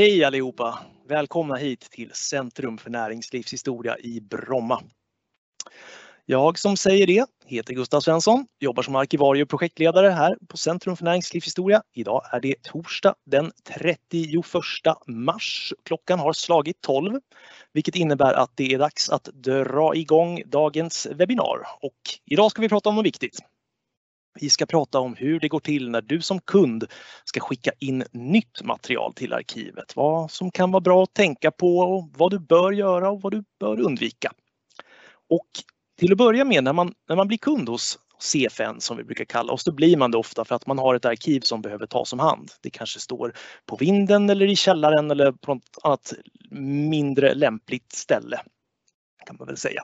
Hej 0.00 0.24
allihopa! 0.24 0.78
Välkomna 1.08 1.56
hit 1.56 1.80
till 1.80 2.10
Centrum 2.14 2.78
för 2.78 2.90
näringslivshistoria 2.90 3.98
i 3.98 4.20
Bromma. 4.20 4.82
Jag 6.26 6.58
som 6.58 6.76
säger 6.76 7.06
det 7.06 7.26
heter 7.46 7.74
Gustav 7.74 8.00
Svensson, 8.00 8.46
jobbar 8.60 8.82
som 8.82 8.96
arkivarie 8.96 9.42
och 9.42 9.48
projektledare 9.48 10.08
här 10.08 10.36
på 10.48 10.56
Centrum 10.56 10.96
för 10.96 11.04
näringslivshistoria. 11.04 11.82
Idag 11.94 12.22
är 12.32 12.40
det 12.40 12.62
torsdag 12.62 13.14
den 13.26 13.52
31 13.64 13.98
mars. 15.06 15.72
Klockan 15.84 16.18
har 16.18 16.32
slagit 16.32 16.80
12, 16.80 17.20
vilket 17.72 17.96
innebär 17.96 18.32
att 18.34 18.50
det 18.54 18.74
är 18.74 18.78
dags 18.78 19.10
att 19.10 19.24
dra 19.24 19.94
igång 19.94 20.42
dagens 20.46 21.06
webbinar. 21.10 21.58
Och 21.80 22.00
idag 22.24 22.50
ska 22.50 22.62
vi 22.62 22.68
prata 22.68 22.88
om 22.88 22.94
något 22.94 23.06
viktigt. 23.06 23.38
Vi 24.40 24.50
ska 24.50 24.66
prata 24.66 24.98
om 24.98 25.14
hur 25.14 25.40
det 25.40 25.48
går 25.48 25.60
till 25.60 25.90
när 25.90 26.00
du 26.00 26.20
som 26.20 26.40
kund 26.40 26.84
ska 27.24 27.40
skicka 27.40 27.70
in 27.78 28.04
nytt 28.12 28.62
material 28.62 29.14
till 29.14 29.32
arkivet. 29.32 29.96
Vad 29.96 30.30
som 30.30 30.50
kan 30.50 30.72
vara 30.72 30.80
bra 30.80 31.02
att 31.02 31.14
tänka 31.14 31.50
på, 31.50 32.08
vad 32.16 32.30
du 32.30 32.38
bör 32.38 32.72
göra 32.72 33.10
och 33.10 33.22
vad 33.22 33.32
du 33.32 33.44
bör 33.60 33.80
undvika. 33.80 34.32
Och 35.30 35.48
till 35.98 36.12
att 36.12 36.18
börja 36.18 36.44
med, 36.44 36.64
när 36.64 36.72
man, 36.72 36.94
när 37.08 37.16
man 37.16 37.28
blir 37.28 37.38
kund 37.38 37.68
hos 37.68 37.98
CFN 38.18 38.80
som 38.80 38.96
vi 38.96 39.04
brukar 39.04 39.24
kalla 39.24 39.52
oss, 39.52 39.64
då 39.64 39.72
blir 39.72 39.96
man 39.96 40.10
det 40.10 40.18
ofta 40.18 40.44
för 40.44 40.54
att 40.54 40.66
man 40.66 40.78
har 40.78 40.94
ett 40.94 41.04
arkiv 41.04 41.40
som 41.40 41.62
behöver 41.62 41.86
tas 41.86 42.12
om 42.12 42.18
hand. 42.18 42.50
Det 42.62 42.70
kanske 42.70 43.00
står 43.00 43.32
på 43.66 43.76
vinden 43.76 44.30
eller 44.30 44.46
i 44.46 44.56
källaren 44.56 45.10
eller 45.10 45.32
på 45.32 45.54
något 45.54 45.78
annat 45.82 46.12
mindre 46.90 47.34
lämpligt 47.34 47.92
ställe 47.92 48.40
kan 49.26 49.36
man 49.38 49.46
väl 49.46 49.56
säga. 49.56 49.82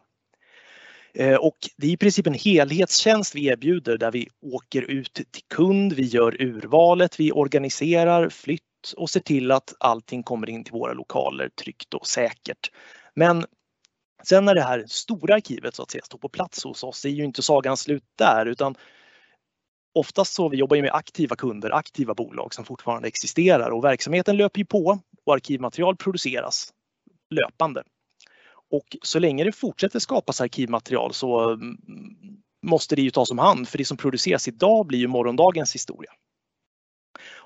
Eh, 1.18 1.36
och 1.36 1.56
det 1.76 1.86
är 1.86 1.90
i 1.90 1.96
princip 1.96 2.26
en 2.26 2.34
helhetstjänst 2.34 3.34
vi 3.34 3.46
erbjuder 3.46 3.98
där 3.98 4.12
vi 4.12 4.28
åker 4.42 4.82
ut 4.82 5.12
till 5.12 5.42
kund, 5.54 5.92
vi 5.92 6.02
gör 6.02 6.42
urvalet, 6.42 7.20
vi 7.20 7.32
organiserar 7.32 8.28
flytt 8.28 8.62
och 8.96 9.10
ser 9.10 9.20
till 9.20 9.50
att 9.50 9.74
allting 9.80 10.22
kommer 10.22 10.50
in 10.50 10.64
till 10.64 10.72
våra 10.72 10.92
lokaler 10.92 11.48
tryggt 11.48 11.94
och 11.94 12.06
säkert. 12.06 12.70
Men 13.14 13.44
sen 14.22 14.44
när 14.44 14.54
det 14.54 14.62
här 14.62 14.84
stora 14.88 15.34
arkivet 15.34 15.74
så 15.74 15.82
att 15.82 15.90
säga 15.90 16.04
står 16.04 16.18
på 16.18 16.28
plats 16.28 16.64
hos 16.64 16.84
oss 16.84 17.04
är 17.04 17.08
ju 17.08 17.24
inte 17.24 17.42
sagan 17.42 17.76
slut 17.76 18.04
där 18.18 18.46
utan 18.46 18.74
oftast 19.94 20.34
så 20.34 20.48
vi 20.48 20.56
jobbar 20.56 20.76
med 20.76 20.94
aktiva 20.94 21.36
kunder, 21.36 21.70
aktiva 21.70 22.14
bolag 22.14 22.54
som 22.54 22.64
fortfarande 22.64 23.08
existerar 23.08 23.70
och 23.70 23.84
verksamheten 23.84 24.36
löper 24.36 24.58
ju 24.58 24.64
på 24.64 24.98
och 25.26 25.34
arkivmaterial 25.34 25.96
produceras 25.96 26.72
löpande. 27.30 27.82
Och 28.70 28.96
så 29.02 29.18
länge 29.18 29.44
det 29.44 29.52
fortsätter 29.52 29.98
skapas 29.98 30.40
arkivmaterial 30.40 31.14
så 31.14 31.50
mm, 31.50 31.76
måste 32.66 32.96
det 32.96 33.02
ju 33.02 33.10
tas 33.10 33.30
om 33.30 33.38
hand 33.38 33.68
för 33.68 33.78
det 33.78 33.84
som 33.84 33.96
produceras 33.96 34.48
idag 34.48 34.86
blir 34.86 34.98
ju 34.98 35.06
morgondagens 35.06 35.74
historia. 35.74 36.10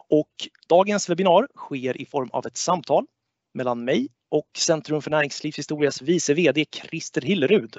Och 0.09 0.31
dagens 0.69 1.09
webbinar 1.09 1.49
sker 1.57 2.01
i 2.01 2.07
form 2.07 2.31
av 2.33 2.47
ett 2.47 2.57
samtal 2.57 3.07
mellan 3.55 3.85
mig 3.85 4.09
och 4.31 4.49
Centrum 4.59 5.03
för 5.03 5.11
näringslivshistorias 5.11 6.03
vice 6.03 6.35
VD 6.35 6.65
Christer 6.73 7.21
Hillerud. 7.21 7.77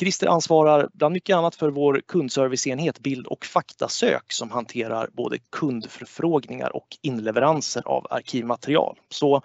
Christer 0.00 0.26
ansvarar 0.26 0.88
bland 0.92 1.12
mycket 1.12 1.36
annat 1.36 1.54
för 1.54 1.70
vår 1.70 2.02
kundserviceenhet 2.08 3.00
Bild 3.00 3.26
och 3.26 3.44
faktasök 3.44 4.32
som 4.32 4.50
hanterar 4.50 5.08
både 5.12 5.38
kundförfrågningar 5.38 6.76
och 6.76 6.86
inleveranser 7.02 7.82
av 7.86 8.06
arkivmaterial. 8.10 8.98
Så 9.08 9.42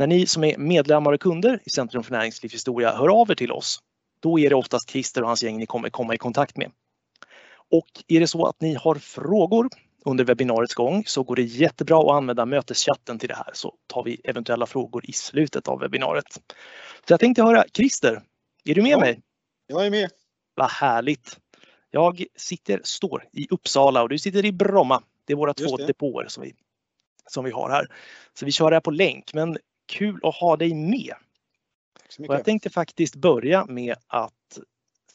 när 0.00 0.06
ni 0.06 0.26
som 0.26 0.44
är 0.44 0.58
medlemmar 0.58 1.12
och 1.12 1.20
kunder 1.20 1.60
i 1.64 1.70
Centrum 1.70 2.02
för 2.02 2.12
näringslivshistoria 2.12 2.96
hör 2.96 3.08
av 3.20 3.30
er 3.30 3.34
till 3.34 3.52
oss, 3.52 3.78
då 4.20 4.38
är 4.38 4.48
det 4.48 4.54
oftast 4.54 4.90
Christer 4.90 5.22
och 5.22 5.28
hans 5.28 5.42
gäng 5.42 5.58
ni 5.58 5.66
kommer 5.66 5.90
komma 5.90 6.14
i 6.14 6.18
kontakt 6.18 6.56
med. 6.56 6.70
Och 7.70 7.88
är 8.08 8.20
det 8.20 8.26
så 8.26 8.46
att 8.46 8.60
ni 8.60 8.74
har 8.74 8.94
frågor 8.94 9.68
under 10.04 10.24
webbinariets 10.24 10.74
gång 10.74 11.04
så 11.06 11.22
går 11.22 11.36
det 11.36 11.42
jättebra 11.42 12.00
att 12.00 12.10
använda 12.10 12.46
möteschatten 12.46 13.18
till 13.18 13.28
det 13.28 13.34
här 13.34 13.50
så 13.52 13.74
tar 13.86 14.04
vi 14.04 14.20
eventuella 14.24 14.66
frågor 14.66 15.10
i 15.10 15.12
slutet 15.12 15.68
av 15.68 15.80
webbinariet. 15.80 16.32
Så 17.06 17.12
jag 17.12 17.20
tänkte 17.20 17.42
höra, 17.42 17.64
Christer, 17.74 18.22
är 18.64 18.74
du 18.74 18.82
med 18.82 18.90
ja, 18.90 19.00
mig? 19.00 19.20
Jag 19.66 19.86
är 19.86 19.90
med. 19.90 20.10
Vad 20.54 20.70
härligt! 20.70 21.38
Jag 21.90 22.24
sitter, 22.36 22.80
står 22.84 23.24
i 23.32 23.46
Uppsala 23.50 24.02
och 24.02 24.08
du 24.08 24.18
sitter 24.18 24.44
i 24.44 24.52
Bromma. 24.52 25.02
Det 25.24 25.32
är 25.32 25.36
våra 25.36 25.54
två 25.54 25.76
depåer 25.76 26.28
som 26.28 26.42
vi, 26.42 26.54
som 27.26 27.44
vi 27.44 27.50
har 27.50 27.70
här. 27.70 27.86
Så 28.34 28.44
vi 28.44 28.52
kör 28.52 28.70
det 28.70 28.76
här 28.76 28.80
på 28.80 28.90
länk, 28.90 29.34
men 29.34 29.58
kul 29.90 30.20
att 30.22 30.34
ha 30.34 30.56
dig 30.56 30.74
med. 30.74 31.14
Och 32.18 32.34
jag 32.34 32.44
tänkte 32.44 32.70
faktiskt 32.70 33.14
börja 33.14 33.66
med 33.66 33.96
att, 34.06 34.58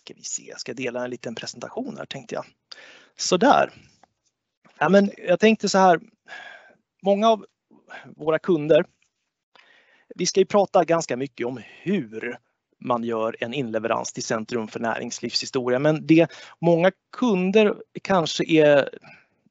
ska 0.01 0.13
vi 0.13 0.23
se, 0.23 0.43
jag 0.49 0.59
ska 0.59 0.73
dela 0.73 1.03
en 1.03 1.09
liten 1.09 1.35
presentation 1.35 1.97
här 1.97 2.05
tänkte 2.05 2.35
jag. 2.35 2.45
Sådär. 3.17 3.71
Ja, 4.77 4.89
men 4.89 5.11
jag 5.17 5.39
tänkte 5.39 5.69
så 5.69 5.77
här, 5.77 5.99
många 7.01 7.29
av 7.29 7.45
våra 8.15 8.39
kunder, 8.39 8.85
vi 10.15 10.25
ska 10.25 10.39
ju 10.39 10.45
prata 10.45 10.83
ganska 10.83 11.17
mycket 11.17 11.47
om 11.47 11.61
hur 11.81 12.37
man 12.79 13.03
gör 13.03 13.35
en 13.39 13.53
inleverans 13.53 14.13
till 14.13 14.23
Centrum 14.23 14.67
för 14.67 14.79
näringslivshistoria. 14.79 15.79
Men 15.79 16.07
det 16.07 16.31
många 16.61 16.91
kunder 17.17 17.75
kanske 18.01 18.45
är, 18.45 18.89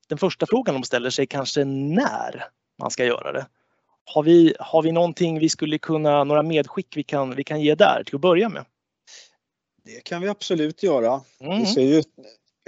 den 0.09 0.19
första 0.19 0.47
frågan 0.47 0.75
de 0.75 0.83
ställer 0.83 1.11
sig 1.11 1.27
kanske 1.27 1.65
när 1.65 2.45
man 2.79 2.91
ska 2.91 3.05
göra 3.05 3.33
det. 3.33 3.47
Har 4.05 4.23
vi, 4.23 4.55
har 4.59 4.83
vi 4.83 4.93
någonting 4.93 5.39
vi 5.39 5.49
skulle 5.49 5.79
kunna, 5.79 6.25
några 6.25 6.43
medskick 6.43 6.97
vi 6.97 7.03
kan, 7.03 7.37
vi 7.37 7.45
kan 7.45 7.61
ge 7.61 7.75
där 7.75 8.03
till 8.07 8.15
att 8.15 8.21
börja 8.21 8.49
med? 8.49 8.65
Det 9.85 10.05
kan 10.05 10.23
vi 10.23 10.29
absolut 10.29 10.83
göra. 10.83 11.21
Mm. 11.41 11.59
Vi 11.59 11.67
ser 11.67 11.83
ju 11.83 12.03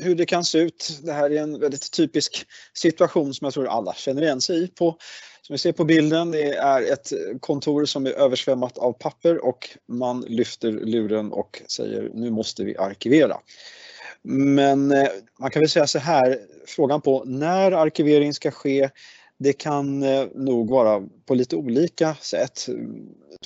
hur 0.03 0.15
det 0.15 0.27
kan 0.27 0.45
se 0.45 0.59
ut. 0.59 0.99
Det 1.03 1.13
här 1.13 1.31
är 1.31 1.43
en 1.43 1.61
väldigt 1.61 1.93
typisk 1.93 2.47
situation 2.75 3.35
som 3.35 3.45
jag 3.45 3.55
tror 3.55 3.67
alla 3.67 3.95
känner 3.95 4.23
igen 4.23 4.41
sig 4.41 4.65
i. 4.65 4.69
På, 4.69 4.99
som 5.43 5.55
vi 5.55 5.59
ser 5.59 5.73
på 5.73 5.85
bilden, 5.85 6.31
det 6.31 6.55
är 6.55 6.93
ett 6.93 7.13
kontor 7.41 7.85
som 7.85 8.07
är 8.07 8.11
översvämmat 8.11 8.79
av 8.79 8.93
papper 8.93 9.45
och 9.45 9.69
man 9.89 10.21
lyfter 10.21 10.73
luren 10.73 11.33
och 11.33 11.63
säger 11.69 12.11
nu 12.15 12.31
måste 12.31 12.65
vi 12.65 12.77
arkivera. 12.77 13.37
Men 14.23 14.93
eh, 14.93 15.09
man 15.41 15.51
kan 15.51 15.61
väl 15.61 15.69
säga 15.69 15.87
så 15.87 15.99
här, 15.99 16.41
frågan 16.67 17.01
på 17.01 17.25
när 17.25 17.73
arkivering 17.73 18.35
ska 18.35 18.51
ske 18.51 18.91
det 19.39 19.53
kan 19.53 20.03
eh, 20.03 20.27
nog 20.35 20.71
vara 20.71 21.03
på 21.27 21.35
lite 21.35 21.57
olika 21.57 22.15
sätt. 22.15 22.67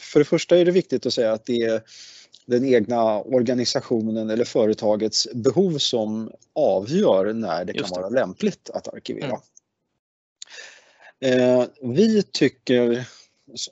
För 0.00 0.18
det 0.18 0.24
första 0.24 0.58
är 0.58 0.64
det 0.64 0.70
viktigt 0.70 1.06
att 1.06 1.14
säga 1.14 1.32
att 1.32 1.46
det 1.46 1.62
är 1.62 1.82
den 2.46 2.64
egna 2.64 3.20
organisationen 3.20 4.30
eller 4.30 4.44
företagets 4.44 5.28
behov 5.34 5.78
som 5.78 6.30
avgör 6.54 7.32
när 7.32 7.64
det 7.64 7.72
kan 7.72 7.90
vara 7.90 8.08
lämpligt 8.08 8.70
att 8.70 8.88
arkivera. 8.88 9.40
Mm. 11.24 11.68
vi 11.82 12.22
tycker, 12.22 13.08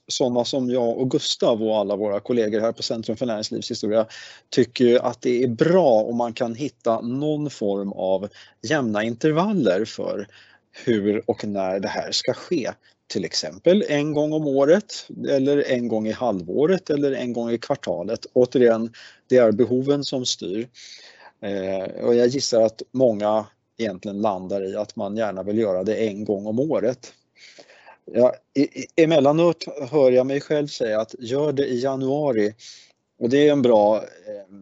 sådana 0.08 0.44
som 0.44 0.70
jag 0.70 0.98
och 0.98 1.10
Gustav 1.10 1.62
och 1.62 1.76
alla 1.76 1.96
våra 1.96 2.20
kollegor 2.20 2.60
här 2.60 2.72
på 2.72 2.82
Centrum 2.82 3.16
för 3.16 3.26
näringslivshistoria, 3.26 4.06
tycker 4.50 5.06
att 5.06 5.22
det 5.22 5.42
är 5.42 5.48
bra 5.48 6.02
om 6.02 6.16
man 6.16 6.32
kan 6.32 6.54
hitta 6.54 7.00
någon 7.00 7.50
form 7.50 7.92
av 7.92 8.28
jämna 8.62 9.02
intervaller 9.02 9.84
för 9.84 10.28
hur 10.84 11.30
och 11.30 11.44
när 11.44 11.80
det 11.80 11.88
här 11.88 12.12
ska 12.12 12.32
ske. 12.32 12.70
Till 13.06 13.24
exempel 13.24 13.84
en 13.88 14.12
gång 14.12 14.32
om 14.32 14.46
året 14.46 15.06
eller 15.28 15.70
en 15.72 15.88
gång 15.88 16.06
i 16.06 16.12
halvåret 16.12 16.90
eller 16.90 17.12
en 17.12 17.32
gång 17.32 17.50
i 17.50 17.58
kvartalet. 17.58 18.26
Återigen, 18.32 18.92
det 19.28 19.36
är 19.36 19.52
behoven 19.52 20.04
som 20.04 20.26
styr. 20.26 20.68
Eh, 21.42 22.04
och 22.04 22.14
jag 22.14 22.26
gissar 22.26 22.62
att 22.62 22.82
många 22.92 23.46
egentligen 23.78 24.20
landar 24.20 24.72
i 24.72 24.76
att 24.76 24.96
man 24.96 25.16
gärna 25.16 25.42
vill 25.42 25.58
göra 25.58 25.84
det 25.84 25.94
en 26.08 26.24
gång 26.24 26.46
om 26.46 26.58
året. 26.60 27.12
Ja, 28.12 28.34
emellanåt 28.96 29.64
hör 29.90 30.10
jag 30.10 30.26
mig 30.26 30.40
själv 30.40 30.66
säga 30.66 31.00
att 31.00 31.14
gör 31.18 31.52
det 31.52 31.66
i 31.66 31.80
januari 31.80 32.54
och 33.20 33.28
det 33.28 33.48
är 33.48 33.52
en 33.52 33.62
bra 33.62 33.96
eh, 33.96 34.54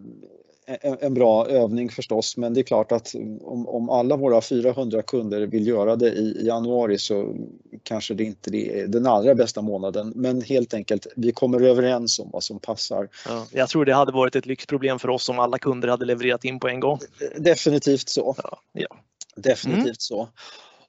en, 0.66 1.14
bra 1.14 1.46
övning 1.46 1.90
förstås 1.90 2.36
men 2.36 2.54
det 2.54 2.60
är 2.60 2.62
klart 2.62 2.92
att 2.92 3.14
om, 3.40 3.68
om 3.68 3.90
alla 3.90 4.16
våra 4.16 4.40
400 4.40 5.02
kunder 5.02 5.46
vill 5.46 5.66
göra 5.66 5.96
det 5.96 6.08
i 6.08 6.46
januari 6.46 6.98
så 6.98 7.34
kanske 7.82 8.14
det 8.14 8.24
inte 8.24 8.56
är 8.56 8.86
den 8.86 9.06
allra 9.06 9.34
bästa 9.34 9.62
månaden 9.62 10.12
men 10.16 10.42
helt 10.42 10.74
enkelt 10.74 11.06
vi 11.16 11.32
kommer 11.32 11.60
överens 11.60 12.18
om 12.18 12.30
vad 12.32 12.44
som 12.44 12.58
passar. 12.58 13.08
Ja, 13.28 13.46
jag 13.52 13.68
tror 13.68 13.84
det 13.84 13.94
hade 13.94 14.12
varit 14.12 14.36
ett 14.36 14.46
lyxproblem 14.46 14.98
för 14.98 15.10
oss 15.10 15.28
om 15.28 15.38
alla 15.38 15.58
kunder 15.58 15.88
hade 15.88 16.04
levererat 16.04 16.44
in 16.44 16.60
på 16.60 16.68
en 16.68 16.80
gång. 16.80 16.98
Definitivt 17.36 18.08
så. 18.08 18.34
Ja, 18.42 18.58
ja. 18.72 18.96
Definitivt 19.36 19.84
mm. 19.84 19.94
så. 19.98 20.28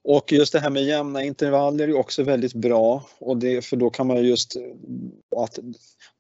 Och 0.04 0.32
just 0.32 0.54
det 0.54 0.60
här 0.60 0.70
med 0.70 0.84
jämna 0.84 1.24
intervaller 1.24 1.88
är 1.88 1.96
också 1.96 2.24
väldigt 2.24 2.54
bra 2.54 3.06
och 3.20 3.38
det, 3.38 3.66
för 3.66 3.78
då 3.78 3.90
kan 3.90 4.08
man 4.08 4.24
just 4.24 4.56
att 5.36 5.60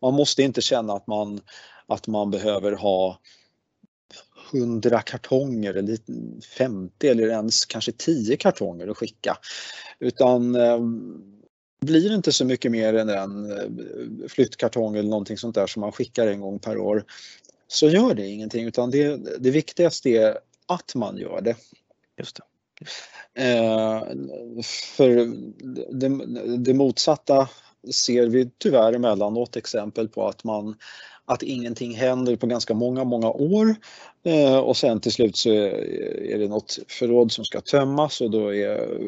man 0.02 0.14
måste 0.14 0.44
inte 0.44 0.62
känna 0.62 0.94
att 0.94 1.08
man, 1.08 1.42
att 1.88 2.08
man 2.08 2.32
behöver 2.32 2.72
ha 2.72 3.20
100 4.54 5.02
kartonger 5.02 5.74
eller 5.74 5.98
50 6.58 7.08
eller 7.08 7.28
ens 7.28 7.66
kanske 7.66 7.92
10 7.92 8.38
kartonger 8.38 8.88
att 8.88 8.98
skicka. 8.98 9.38
Utan 10.00 10.56
eh, 10.56 10.80
blir 11.82 12.10
det 12.10 12.16
inte 12.16 12.32
så 12.32 12.46
mycket 12.46 12.72
mer 12.72 12.94
än 12.94 13.10
en 13.10 13.52
eh, 13.52 14.28
flyttkartong 14.28 14.96
eller 14.96 15.10
någonting 15.10 15.38
sånt 15.38 15.56
där 15.56 15.68
som 15.68 15.80
man 15.80 15.92
skickar 15.92 16.28
en 16.28 16.42
gång 16.42 16.60
per 16.60 16.78
år 16.78 17.06
så 17.68 17.90
gör 17.90 18.14
det 18.14 18.28
ingenting 18.28 18.66
utan 18.66 18.92
det, 18.92 19.18
det 19.40 19.52
viktigaste 19.52 20.10
är 20.10 20.38
att 20.68 20.96
man 20.96 21.18
gör 21.18 21.42
det. 21.42 21.56
Just 22.18 22.36
det. 22.36 22.44
Eh, 23.44 24.04
för 24.98 25.26
det, 25.94 26.26
det 26.58 26.74
motsatta 26.74 27.50
ser 27.94 28.28
vi 28.28 28.50
tyvärr 28.58 28.94
emellanåt 28.94 29.56
exempel 29.56 30.08
på 30.08 30.28
att 30.28 30.44
man 30.44 30.76
att 31.28 31.44
ingenting 31.44 31.96
händer 31.96 32.36
på 32.36 32.48
ganska 32.48 32.74
många, 32.74 33.04
många 33.04 33.30
år 33.30 33.76
eh, 34.24 34.58
och 34.58 34.78
sen 34.78 35.00
till 35.00 35.12
slut 35.12 35.38
så 35.38 35.50
är 35.50 36.38
det 36.38 36.48
något 36.48 36.80
förråd 36.88 37.32
som 37.32 37.46
ska 37.46 37.62
tömmas 37.62 38.22
och 38.22 38.32
då 38.32 38.56
är 38.56 39.00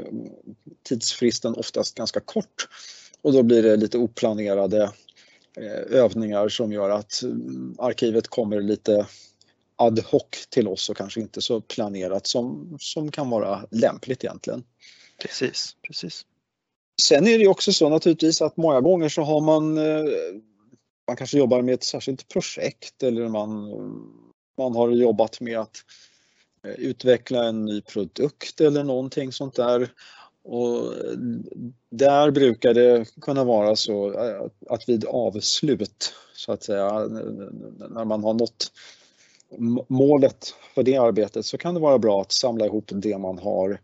tidsfristen 0.83 1.53
oftast 1.53 1.95
ganska 1.95 2.19
kort 2.19 2.67
och 3.21 3.33
då 3.33 3.43
blir 3.43 3.63
det 3.63 3.75
lite 3.75 3.97
oplanerade 3.97 4.83
eh, 5.57 5.97
övningar 5.99 6.49
som 6.49 6.71
gör 6.71 6.89
att 6.89 7.21
mm, 7.23 7.75
arkivet 7.79 8.27
kommer 8.27 8.61
lite 8.61 9.07
ad 9.75 10.01
hoc 10.05 10.47
till 10.49 10.67
oss 10.67 10.89
och 10.89 10.97
kanske 10.97 11.21
inte 11.21 11.41
så 11.41 11.61
planerat 11.61 12.27
som, 12.27 12.77
som 12.79 13.11
kan 13.11 13.29
vara 13.29 13.65
lämpligt 13.71 14.23
egentligen. 14.23 14.63
Precis, 15.21 15.75
precis. 15.87 16.25
Sen 17.01 17.27
är 17.27 17.39
det 17.39 17.47
också 17.47 17.73
så 17.73 17.89
naturligtvis 17.89 18.41
att 18.41 18.57
många 18.57 18.81
gånger 18.81 19.09
så 19.09 19.21
har 19.21 19.41
man 19.41 19.77
eh, 19.77 20.03
man 21.09 21.15
kanske 21.15 21.37
jobbar 21.37 21.61
med 21.61 21.73
ett 21.73 21.83
särskilt 21.83 22.27
projekt 22.27 23.03
eller 23.03 23.27
man, 23.27 23.69
man 24.57 24.75
har 24.75 24.89
jobbat 24.89 25.41
med 25.41 25.59
att 25.59 25.77
eh, 26.63 26.71
utveckla 26.71 27.43
en 27.43 27.65
ny 27.65 27.81
produkt 27.81 28.61
eller 28.61 28.83
någonting 28.83 29.31
sånt 29.31 29.55
där. 29.55 29.93
Och 30.43 30.93
där 31.89 32.31
brukar 32.31 32.73
det 32.73 33.05
kunna 33.21 33.43
vara 33.43 33.75
så 33.75 34.13
eh, 34.13 34.45
att 34.69 34.89
vid 34.89 35.05
avslut 35.05 36.13
så 36.33 36.51
att 36.51 36.63
säga, 36.63 36.99
när 37.89 38.05
man 38.05 38.23
har 38.23 38.33
nått 38.33 38.71
målet 39.87 40.55
för 40.75 40.83
det 40.83 40.97
arbetet 40.97 41.45
så 41.45 41.57
kan 41.57 41.73
det 41.73 41.79
vara 41.79 41.99
bra 41.99 42.21
att 42.21 42.31
samla 42.31 42.65
ihop 42.65 42.91
det 42.93 43.17
man 43.17 43.39
har 43.39 43.79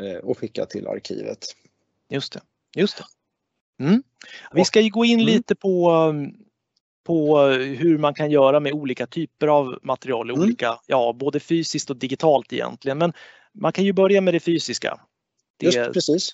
eh, 0.00 0.16
och 0.16 0.38
skicka 0.38 0.66
till 0.66 0.86
arkivet. 0.86 1.44
Just 2.08 2.32
det, 2.32 2.40
just 2.76 2.96
det. 2.96 3.04
Mm. 3.82 4.02
Vi 4.52 4.64
ska 4.64 4.80
ju 4.80 4.90
gå 4.90 5.04
in 5.04 5.20
mm. 5.20 5.26
lite 5.26 5.54
på, 5.54 5.92
på 7.04 7.40
hur 7.48 7.98
man 7.98 8.14
kan 8.14 8.30
göra 8.30 8.60
med 8.60 8.72
olika 8.72 9.06
typer 9.06 9.46
av 9.46 9.78
material, 9.82 10.30
mm. 10.30 10.42
olika, 10.42 10.78
ja, 10.86 11.12
både 11.12 11.40
fysiskt 11.40 11.90
och 11.90 11.96
digitalt 11.96 12.52
egentligen. 12.52 12.98
Men 12.98 13.12
man 13.52 13.72
kan 13.72 13.84
ju 13.84 13.92
börja 13.92 14.20
med 14.20 14.34
det 14.34 14.40
fysiska. 14.40 15.00
Det, 15.56 15.66
Just 15.66 15.92
precis. 15.92 16.30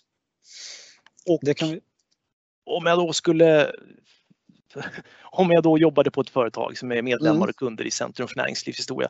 Och 1.26 1.38
det 1.42 1.54
kan 1.54 1.70
vi... 1.70 1.80
Om 2.64 2.86
jag 2.86 2.98
då 2.98 3.12
skulle 3.12 3.72
om 5.22 5.50
jag 5.50 5.62
då 5.62 5.78
jobbade 5.78 6.10
på 6.10 6.20
ett 6.20 6.30
företag 6.30 6.78
som 6.78 6.92
är 6.92 7.02
medlemmar 7.02 7.36
mm. 7.36 7.48
och 7.48 7.56
kunder 7.56 7.86
i 7.86 7.90
Centrum 7.90 8.28
för 8.28 8.36
näringslivshistoria. 8.36 9.08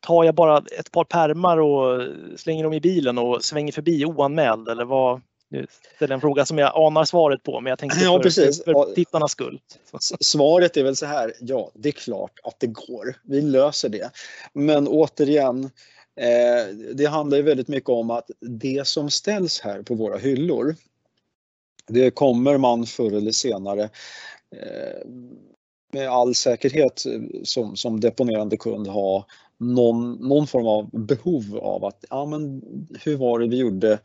Tar 0.00 0.24
jag 0.24 0.34
bara 0.34 0.58
ett 0.78 0.92
par 0.92 1.04
permar 1.04 1.58
och 1.58 2.08
slänger 2.36 2.64
dem 2.64 2.72
i 2.72 2.80
bilen 2.80 3.18
och 3.18 3.44
svänger 3.44 3.72
förbi 3.72 4.04
oanmäld 4.04 4.68
eller 4.68 4.84
vad, 4.84 5.20
nu 5.50 5.66
ställer 5.96 6.14
en 6.14 6.20
fråga 6.20 6.46
som 6.46 6.58
jag 6.58 6.72
anar 6.74 7.04
svaret 7.04 7.42
på, 7.42 7.60
men 7.60 7.70
jag 7.70 7.78
tänkte 7.78 8.00
ja, 8.00 8.16
för, 8.16 8.22
precis. 8.22 8.64
för 8.64 8.94
tittarnas 8.94 9.32
skull. 9.32 9.60
Svaret 10.20 10.76
är 10.76 10.84
väl 10.84 10.96
så 10.96 11.06
här, 11.06 11.32
ja, 11.40 11.70
det 11.74 11.88
är 11.88 11.92
klart 11.92 12.40
att 12.42 12.60
det 12.60 12.66
går. 12.66 13.14
Vi 13.22 13.40
löser 13.40 13.88
det. 13.88 14.10
Men 14.52 14.88
återigen, 14.88 15.64
eh, 16.20 16.74
det 16.94 17.06
handlar 17.06 17.36
ju 17.36 17.42
väldigt 17.42 17.68
mycket 17.68 17.90
om 17.90 18.10
att 18.10 18.30
det 18.40 18.86
som 18.86 19.10
ställs 19.10 19.60
här 19.60 19.82
på 19.82 19.94
våra 19.94 20.18
hyllor, 20.18 20.76
det 21.86 22.10
kommer 22.10 22.58
man 22.58 22.86
förr 22.86 23.12
eller 23.12 23.32
senare 23.32 23.82
eh, 24.56 25.08
med 25.92 26.08
all 26.08 26.34
säkerhet 26.34 27.04
som, 27.42 27.76
som 27.76 28.00
deponerande 28.00 28.56
kund 28.56 28.86
ha 28.86 29.26
någon, 29.58 30.12
någon 30.12 30.46
form 30.46 30.66
av 30.66 30.90
behov 30.92 31.58
av 31.62 31.84
att, 31.84 32.04
ja 32.10 32.26
men 32.26 32.62
hur 33.04 33.16
var 33.16 33.38
det 33.38 33.48
vi 33.48 33.56
gjorde 33.56 33.98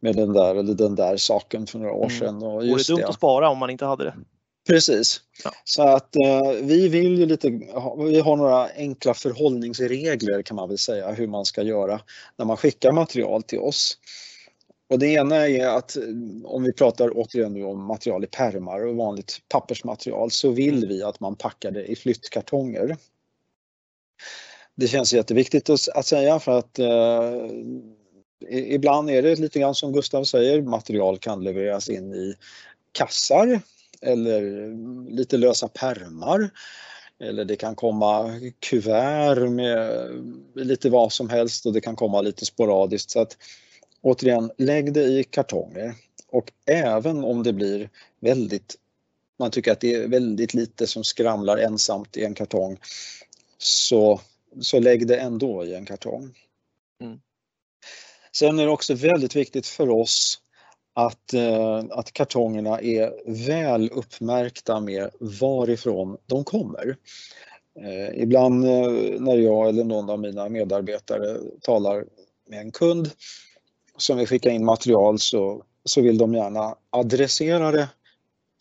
med 0.00 0.16
den 0.16 0.32
där 0.32 0.54
eller 0.54 0.74
den 0.74 0.94
där 0.94 1.16
saken 1.16 1.66
för 1.66 1.78
några 1.78 1.92
år 1.92 2.04
mm. 2.04 2.18
sedan. 2.18 2.42
Och 2.42 2.66
just 2.66 2.88
det 2.88 2.94
dumt 2.94 3.04
att 3.04 3.14
spara 3.14 3.50
om 3.50 3.58
man 3.58 3.70
inte 3.70 3.84
hade 3.84 4.04
det. 4.04 4.14
Precis. 4.68 5.20
Ja. 5.44 5.50
Så 5.64 5.82
att 5.82 6.16
eh, 6.16 6.52
vi 6.62 6.88
vill 6.88 7.18
ju 7.18 7.26
lite, 7.26 7.48
vi 7.98 8.20
har 8.20 8.36
några 8.36 8.68
enkla 8.76 9.14
förhållningsregler 9.14 10.42
kan 10.42 10.56
man 10.56 10.68
väl 10.68 10.78
säga 10.78 11.12
hur 11.12 11.26
man 11.26 11.44
ska 11.44 11.62
göra 11.62 12.00
när 12.36 12.44
man 12.44 12.56
skickar 12.56 12.92
material 12.92 13.42
till 13.42 13.58
oss. 13.58 13.98
Och 14.90 14.98
det 14.98 15.06
ena 15.06 15.48
är 15.48 15.66
att 15.66 15.96
eh, 15.96 16.02
om 16.44 16.62
vi 16.62 16.72
pratar 16.72 17.10
återigen 17.14 17.52
nu 17.52 17.64
om 17.64 17.84
material 17.84 18.24
i 18.24 18.26
pärmar 18.26 18.86
och 18.86 18.96
vanligt 18.96 19.38
pappersmaterial 19.48 20.30
så 20.30 20.50
vill 20.50 20.76
mm. 20.76 20.88
vi 20.88 21.02
att 21.02 21.20
man 21.20 21.36
packar 21.36 21.70
det 21.70 21.84
i 21.84 21.96
flyttkartonger. 21.96 22.96
Det 24.74 24.88
känns 24.88 25.12
jätteviktigt 25.12 25.70
att, 25.70 26.06
säga 26.06 26.38
för 26.38 26.58
att 26.58 26.78
eh, 26.78 27.32
Ibland 28.48 29.10
är 29.10 29.22
det 29.22 29.38
lite 29.38 29.58
grann 29.58 29.74
som 29.74 29.92
Gustav 29.92 30.24
säger, 30.24 30.62
material 30.62 31.18
kan 31.18 31.44
levereras 31.44 31.88
in 31.88 32.14
i 32.14 32.34
kassar 32.92 33.60
eller 34.00 34.68
lite 35.10 35.36
lösa 35.36 35.68
permar. 35.68 36.50
Eller 37.18 37.44
det 37.44 37.56
kan 37.56 37.74
komma 37.74 38.40
kuvert 38.60 39.50
med 39.50 40.10
lite 40.54 40.90
vad 40.90 41.12
som 41.12 41.28
helst 41.28 41.66
och 41.66 41.72
det 41.72 41.80
kan 41.80 41.96
komma 41.96 42.20
lite 42.20 42.46
sporadiskt. 42.46 43.10
Så 43.10 43.20
att, 43.20 43.36
återigen, 44.00 44.50
lägg 44.56 44.92
det 44.92 45.02
i 45.02 45.24
kartonger. 45.24 45.94
Och 46.28 46.52
även 46.66 47.24
om 47.24 47.42
det 47.42 47.52
blir 47.52 47.90
väldigt, 48.20 48.76
man 49.38 49.50
tycker 49.50 49.72
att 49.72 49.80
det 49.80 49.94
är 49.94 50.08
väldigt 50.08 50.54
lite 50.54 50.86
som 50.86 51.04
skramlar 51.04 51.56
ensamt 51.56 52.16
i 52.16 52.24
en 52.24 52.34
kartong, 52.34 52.78
så, 53.58 54.20
så 54.60 54.78
lägg 54.78 55.06
det 55.06 55.16
ändå 55.16 55.64
i 55.64 55.74
en 55.74 55.86
kartong. 55.86 56.34
Mm. 57.00 57.20
Sen 58.36 58.58
är 58.58 58.64
det 58.64 58.70
också 58.70 58.94
väldigt 58.94 59.36
viktigt 59.36 59.66
för 59.66 59.90
oss 59.90 60.38
att, 60.94 61.34
eh, 61.34 61.84
att 61.90 62.12
kartongerna 62.12 62.80
är 62.80 63.12
väl 63.46 63.90
uppmärkta 63.90 64.80
med 64.80 65.10
varifrån 65.20 66.16
de 66.26 66.44
kommer. 66.44 66.96
Eh, 67.80 68.22
ibland 68.22 68.64
eh, 68.64 69.20
när 69.20 69.36
jag 69.36 69.68
eller 69.68 69.84
någon 69.84 70.10
av 70.10 70.18
mina 70.18 70.48
medarbetare 70.48 71.36
talar 71.60 72.04
med 72.48 72.60
en 72.60 72.72
kund 72.72 73.10
som 73.96 74.18
vill 74.18 74.26
skicka 74.26 74.50
in 74.50 74.64
material 74.64 75.18
så, 75.18 75.64
så 75.84 76.00
vill 76.00 76.18
de 76.18 76.34
gärna 76.34 76.74
adressera 76.90 77.70
det 77.70 77.88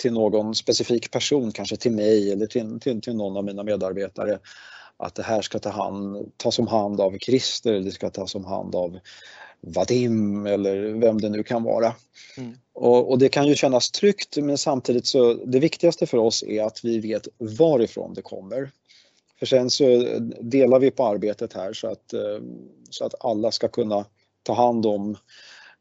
till 0.01 0.13
någon 0.13 0.55
specifik 0.55 1.11
person, 1.11 1.51
kanske 1.51 1.77
till 1.77 1.91
mig 1.91 2.31
eller 2.31 2.47
till, 2.47 2.79
till, 2.79 3.01
till 3.01 3.15
någon 3.15 3.37
av 3.37 3.43
mina 3.43 3.63
medarbetare. 3.63 4.39
Att 4.99 5.15
det 5.15 5.23
här 5.23 5.41
ska 5.41 5.59
ta 5.59 5.69
hand, 5.69 6.31
tas 6.37 6.59
om 6.59 6.67
hand 6.67 7.01
av 7.01 7.17
Christer, 7.17 7.73
det 7.79 7.91
ska 7.91 8.09
tas 8.09 8.35
om 8.35 8.45
hand 8.45 8.75
av 8.75 8.99
Vadim 9.61 10.45
eller 10.45 10.93
vem 10.93 11.21
det 11.21 11.29
nu 11.29 11.43
kan 11.43 11.63
vara. 11.63 11.95
Mm. 12.37 12.57
Och, 12.73 13.11
och, 13.11 13.19
det 13.19 13.29
kan 13.29 13.47
ju 13.47 13.55
kännas 13.55 13.91
tryggt 13.91 14.37
men 14.37 14.57
samtidigt 14.57 15.05
så 15.05 15.33
det 15.33 15.59
viktigaste 15.59 16.05
för 16.05 16.17
oss 16.17 16.43
är 16.43 16.63
att 16.63 16.85
vi 16.85 16.99
vet 16.99 17.27
varifrån 17.37 18.13
det 18.13 18.21
kommer. 18.21 18.71
För 19.39 19.45
sen 19.45 19.69
så 19.69 19.83
delar 20.41 20.79
vi 20.79 20.91
på 20.91 21.05
arbetet 21.05 21.53
här 21.53 21.73
så 21.73 21.87
att, 21.87 22.13
eh, 22.13 22.39
så 22.89 23.05
att 23.05 23.25
alla 23.25 23.51
ska 23.51 23.67
kunna 23.67 24.05
ta 24.43 24.53
hand 24.53 24.85
om 24.85 25.17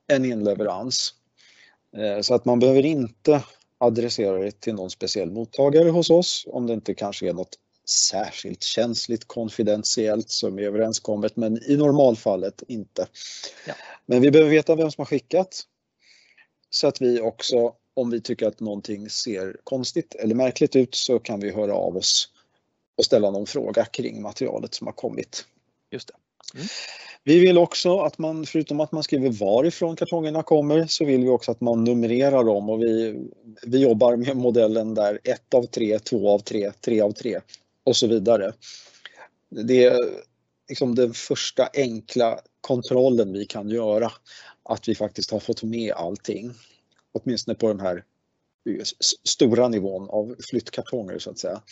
en 0.07 0.25
inleverans. 0.25 1.15
Eh, 1.97 2.21
så 2.21 2.35
att 2.35 2.45
man 2.45 2.59
behöver 2.59 2.85
inte 2.85 3.43
adressera 3.79 4.39
det 4.39 4.61
till 4.61 4.75
någon 4.75 4.91
speciell 4.91 5.31
mottagare 5.31 5.89
hos 5.89 6.11
oss 6.11 6.45
om 6.49 6.67
det 6.67 6.73
inte 6.73 6.95
kanske 6.95 7.29
är 7.29 7.33
något 7.33 7.59
särskilt 7.91 8.63
känsligt 8.63 9.29
konfidentiellt 9.29 10.31
som 10.31 10.59
är 10.59 10.63
överenskommet 10.63 11.37
men 11.37 11.63
i 11.63 11.77
normalfallet 11.77 12.63
inte. 12.69 13.07
Ja. 13.67 13.75
Men 14.07 14.23
vi 14.23 14.31
behöver 14.31 14.51
veta 14.51 14.77
vem 14.77 14.91
som 14.91 15.01
har 15.03 15.07
skickat 15.07 15.63
så 16.71 16.87
att 16.87 17.01
vi 17.01 17.21
också 17.21 17.75
om 17.95 18.11
vi 18.11 18.21
tycker 18.21 18.47
att 18.47 18.61
någonting 18.61 19.11
ser 19.11 19.57
konstigt 19.65 20.15
eller 20.15 20.35
märkligt 20.35 20.77
ut 20.77 20.95
så 20.95 21.19
kan 21.19 21.41
vi 21.41 21.51
höra 21.51 21.75
av 21.75 21.97
oss 21.97 22.29
och 22.97 23.05
ställa 23.05 23.31
någon 23.31 23.47
fråga 23.47 23.85
kring 23.85 24.23
materialet 24.23 24.75
som 24.75 24.87
har 24.87 24.95
kommit. 24.95 25.45
Just 25.91 26.09
det. 26.09 26.15
Mm. 26.55 26.67
Vi 27.25 27.39
vill 27.39 27.59
också 27.59 27.99
att 28.01 28.19
man, 28.19 28.47
förutom 28.47 28.81
att 28.81 28.93
man 28.93 29.03
skriver 29.03 29.31
varifrån 29.31 29.97
kartongerna 29.97 30.43
kommer, 30.43 30.87
så 30.87 31.05
vill 31.05 31.21
vi 31.21 31.29
också 31.29 31.51
att 31.51 31.61
man 31.61 31.85
numrerar 31.85 32.45
dem 32.45 32.71
och 32.71 32.83
vi, 32.83 33.21
vi 33.63 33.79
jobbar 33.79 34.17
med 34.17 34.37
modellen 34.37 34.95
där 34.95 35.19
1 35.25 35.55
av 35.55 35.67
3, 35.67 35.99
2 35.99 36.31
av 36.31 36.39
3, 36.39 36.73
3 36.81 37.01
av 37.01 37.13
3 37.13 37.41
och 37.89 37.97
så 37.97 38.07
vidare. 38.07 38.53
Det 39.49 39.85
är 39.85 39.99
liksom 40.69 40.95
den 40.95 41.15
första 41.15 41.69
enkla 41.75 42.41
kontrollen 42.61 43.33
vi 43.33 43.45
kan 43.45 43.69
göra. 43.69 44.13
Att 44.63 44.89
vi 44.89 44.95
faktiskt 44.95 45.31
har 45.31 45.41
fått 45.41 45.63
med 45.63 45.93
allting. 45.93 46.53
Åtminstone 47.13 47.55
på 47.55 47.69
den 47.69 47.81
här 47.81 48.05
stora 49.25 49.69
nivån 49.69 50.11
av 50.11 50.37
flyttkartonger 50.51 51.19
så 51.19 51.31
att 51.31 51.39
säga. 51.39 51.63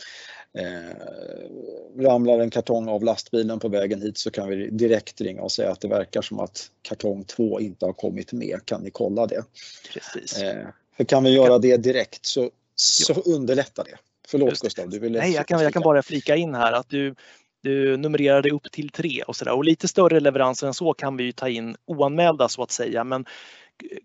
Eh, 0.59 2.03
ramlar 2.03 2.39
en 2.39 2.51
kartong 2.51 2.89
av 2.89 3.05
lastbilen 3.05 3.59
på 3.59 3.69
vägen 3.69 4.03
hit 4.03 4.19
så 4.19 4.31
kan 4.31 4.49
vi 4.49 4.71
direkt 4.71 5.21
ringa 5.21 5.43
och 5.43 5.53
säga 5.53 5.73
att 5.73 5.81
det 5.81 5.89
verkar 5.89 6.23
som 6.23 6.41
att 6.41 6.71
kartong 6.83 7.25
2 7.25 7.61
inte 7.61 7.87
har 7.87 7.93
kommit 7.93 8.33
med. 8.33 8.61
Kan 8.65 8.83
ni 8.83 8.91
kolla 8.91 9.27
det? 9.27 9.45
Precis. 9.93 10.43
Eh, 10.43 10.67
för 10.97 11.05
kan 11.05 11.25
vi 11.25 11.31
göra 11.31 11.59
det 11.59 11.77
direkt 11.77 12.27
så, 12.27 12.51
så 12.75 13.13
underlättar 13.13 13.85
det. 13.85 13.99
Förlåt 14.29 14.61
Gustav, 14.61 14.89
du 14.89 14.99
ville... 14.99 15.19
Nej, 15.19 15.33
jag 15.33 15.47
kan, 15.47 15.63
jag 15.63 15.73
kan 15.73 15.83
bara 15.83 16.03
flika 16.03 16.37
in 16.37 16.55
här 16.55 16.73
att 16.73 16.89
du, 16.89 17.15
du 17.63 17.97
numrerade 17.97 18.51
upp 18.51 18.73
till 18.73 18.89
tre 18.89 19.23
och 19.23 19.37
sådär. 19.37 19.53
Och 19.53 19.65
lite 19.65 19.89
större 19.89 20.21
leveranser 20.21 20.67
än 20.67 20.75
så 20.75 20.95
kan 20.95 21.17
vi 21.17 21.25
ju 21.25 21.33
ta 21.33 21.49
in 21.49 21.77
oanmälda 21.87 22.49
så 22.49 22.63
att 22.63 22.71
säga. 22.71 23.05
Men 23.05 23.25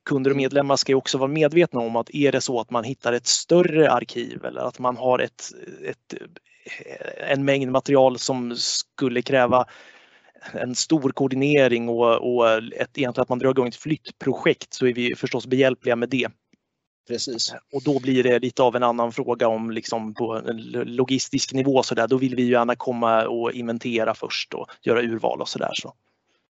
kunder 0.05 0.31
och 0.31 0.37
medlemmar 0.37 0.75
ska 0.75 0.91
ju 0.91 0.95
också 0.95 1.17
vara 1.17 1.31
medvetna 1.31 1.79
om 1.79 1.95
att 1.95 2.09
är 2.15 2.31
det 2.31 2.41
så 2.41 2.59
att 2.59 2.69
man 2.69 2.83
hittar 2.83 3.13
ett 3.13 3.27
större 3.27 3.91
arkiv 3.91 4.45
eller 4.45 4.61
att 4.61 4.79
man 4.79 4.97
har 4.97 5.19
ett, 5.19 5.43
ett, 5.85 6.21
en 7.17 7.45
mängd 7.45 7.71
material 7.71 8.19
som 8.19 8.55
skulle 8.55 9.21
kräva 9.21 9.65
en 10.53 10.75
stor 10.75 11.11
koordinering 11.11 11.89
och, 11.89 12.35
och 12.35 12.51
ett, 12.51 12.97
egentligen 12.97 13.21
att 13.21 13.29
man 13.29 13.39
drar 13.39 13.49
igång 13.49 13.67
ett 13.67 13.75
flyttprojekt 13.75 14.73
så 14.73 14.87
är 14.87 14.93
vi 14.93 15.15
förstås 15.15 15.47
behjälpliga 15.47 15.95
med 15.95 16.09
det. 16.09 16.27
Precis. 17.07 17.53
Och 17.73 17.83
då 17.83 17.99
blir 17.99 18.23
det 18.23 18.39
lite 18.39 18.63
av 18.63 18.75
en 18.75 18.83
annan 18.83 19.11
fråga 19.11 19.47
om 19.47 19.71
liksom 19.71 20.13
på 20.13 20.33
en 20.33 20.57
logistisk 20.85 21.53
nivå 21.53 21.83
så 21.83 21.95
där. 21.95 22.07
Då 22.07 22.17
vill 22.17 22.35
vi 22.35 22.43
ju 22.43 22.51
gärna 22.51 22.75
komma 22.75 23.27
och 23.27 23.51
inventera 23.51 24.13
först 24.13 24.53
och 24.53 24.69
göra 24.81 25.01
urval 25.01 25.41
och 25.41 25.49
så 25.49 25.59
där. 25.59 25.73
Så. 25.73 25.93